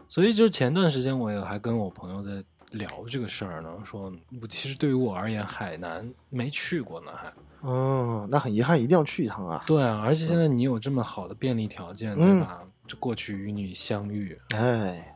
[0.07, 4.11] 所以就是前段时间我也还跟我朋友在聊这个事儿呢，说
[4.41, 9.63] 我其实对于我而言，海南没去过呢，还嗯，那很遗憾，一定要去一趟啊！
[9.65, 12.61] 对啊，而且现在你有这么好的便利条件，对嗯吧？
[12.87, 15.15] 就过去与你相遇，哎，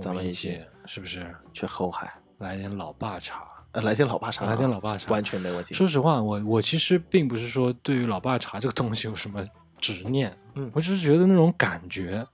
[0.00, 3.46] 咱们一起一起是不是去后海，来点老爸茶？
[3.74, 5.74] 呃，来点老爸茶啊，来点老爸茶完全没问题。
[5.74, 9.44] 说实话，我我其实并不是说对于老爸茶这个东西有什么
[9.78, 12.24] 执念，嗯我只是觉得那种感觉，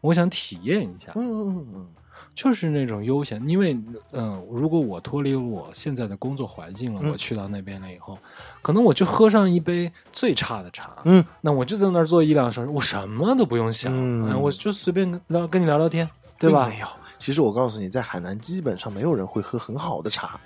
[0.00, 1.86] 我想体验一下，嗯嗯嗯嗯，
[2.34, 3.44] 就是那种悠闲。
[3.48, 3.76] 因为，
[4.12, 8.16] 嗯、如果我脱离我现在的工作环境了，嗯我去到那边了以后，
[8.62, 16.68] 可能我就喝上一杯最差的茶，嗯，那我就在那儿坐一两个小时，我什么都不用想，嗯哎我就随便跟聊跟你聊聊天，对吧？
[16.68, 16.86] 没有。
[17.18, 20.40] 其实我告诉你，在海南基本上没有人会喝很好的茶。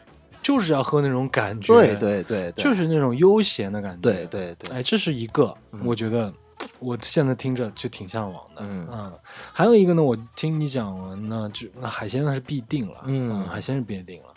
[0.44, 5.80] 就是要喝那种感觉，对对对对，就是那种悠闲的感觉，对对对，哎，这是一个，嗯。
[5.84, 6.32] 我觉得
[6.78, 8.60] 我现在听着就挺向往的。
[8.60, 9.12] 嗯。
[9.52, 13.44] 还有一个呢，我听你讲完呢，就那海鲜那是必定了，嗯。
[13.48, 14.28] 海鲜是必定了。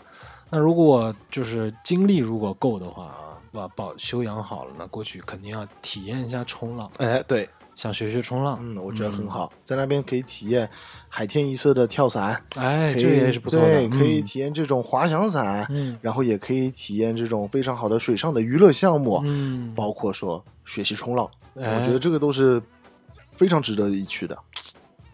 [0.49, 8.57] 那如果就是精力如果够的话啊，把保修养好了呢，过去肯定要体验一下冲浪，哎对，想学学冲浪。
[8.59, 10.67] 嗯，我觉得很好，在那边可以体验
[11.07, 22.59] 海天一色的跳伞，哎，这也是不错的，对，可以嗯体验这种滑翔伞，嗯然后也可以体验这种非常好的水上的娱乐项目，嗯，包括说学习冲浪，哎我觉得这个都是
[23.31, 24.35] 非常值得一去的。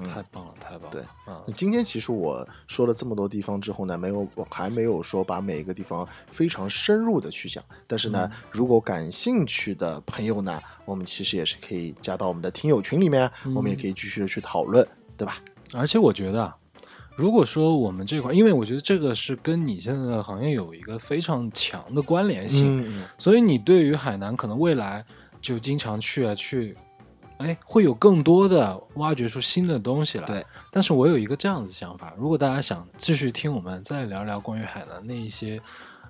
[0.10, 0.90] 太棒了，太棒了。
[0.92, 7.64] 对嗯那，今天其实我说了这么多地方之后呢，没有我还没有说把每一个地方非常深入的去讲。
[7.88, 15.38] 但是呢，如果感兴趣的朋友呢，我们其实也是可以加到我们的听友群里面，我们也可以继续的去讨论，对吧？
[15.74, 16.56] 而且我觉得啊，
[17.16, 25.04] 如果说我们这块，因为我觉得这个是跟你现在的行业有一个非常强的关联性，嗯所以你对于海南可能未来
[25.42, 26.78] 就经常去啊去，
[27.44, 30.26] 哎，会有更多的挖掘出新的东西来。
[30.26, 35.62] 对，但是我有一个这样子想法，如果大家想继续听我们再聊聊关于海南那一些。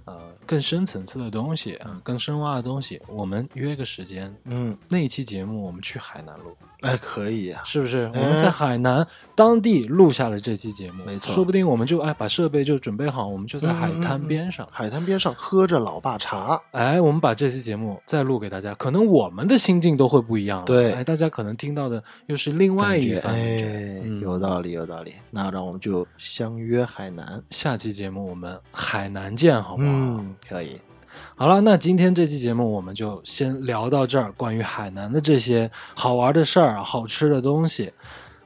[0.06, 8.10] 呃，更深层次的东西，啊，更深挖的东西，我们约个时间，嗯，那一期节目我们去海南录，哎，可以啊，是不是？
[8.14, 9.06] 我哎们在海南
[9.36, 20.66] 当地录下了这期节目，没错说不定我们就哎把设备就准备好，我们就在海滩嗯嗯嗯边上，海滩边上喝着老爸茶，哎，我们把这期节目再录给大家，可能我们的心境都会不一样了。
[20.66, 23.34] 对哎，大家可能听到的又是另外一番。
[23.34, 25.14] 哎，嗯有道理，有道理。
[25.32, 29.90] 那让我们就相约海南，下期节目我们海南见，好不好？
[29.90, 30.80] 嗯，可以。
[31.36, 37.92] 好了，那今天这期节目我们就先聊到这儿，关于海南的这些好玩的事儿、好吃的东西。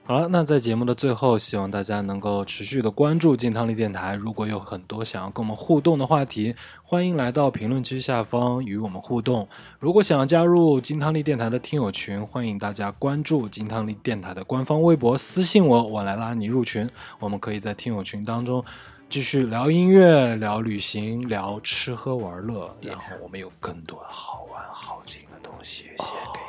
[0.06, 4.16] 好了，那在节目的最后，希望大家能够持续的关注金汤力电台。
[4.16, 9.46] 如果有很多想要跟我们互动的话题，欢迎来到评论区下方与我们互动。
[9.80, 16.90] 如果想要加入金汤力电台的听友群，欢迎大家关注金汤力电台的官方微博，私信我，我来拉你入群。
[17.20, 18.64] 我们可以在听友群当中
[19.10, 26.04] 继续聊音乐、聊旅行、聊吃喝玩乐，然后我们有更多好玩好听的东西写
[26.34, 26.42] 给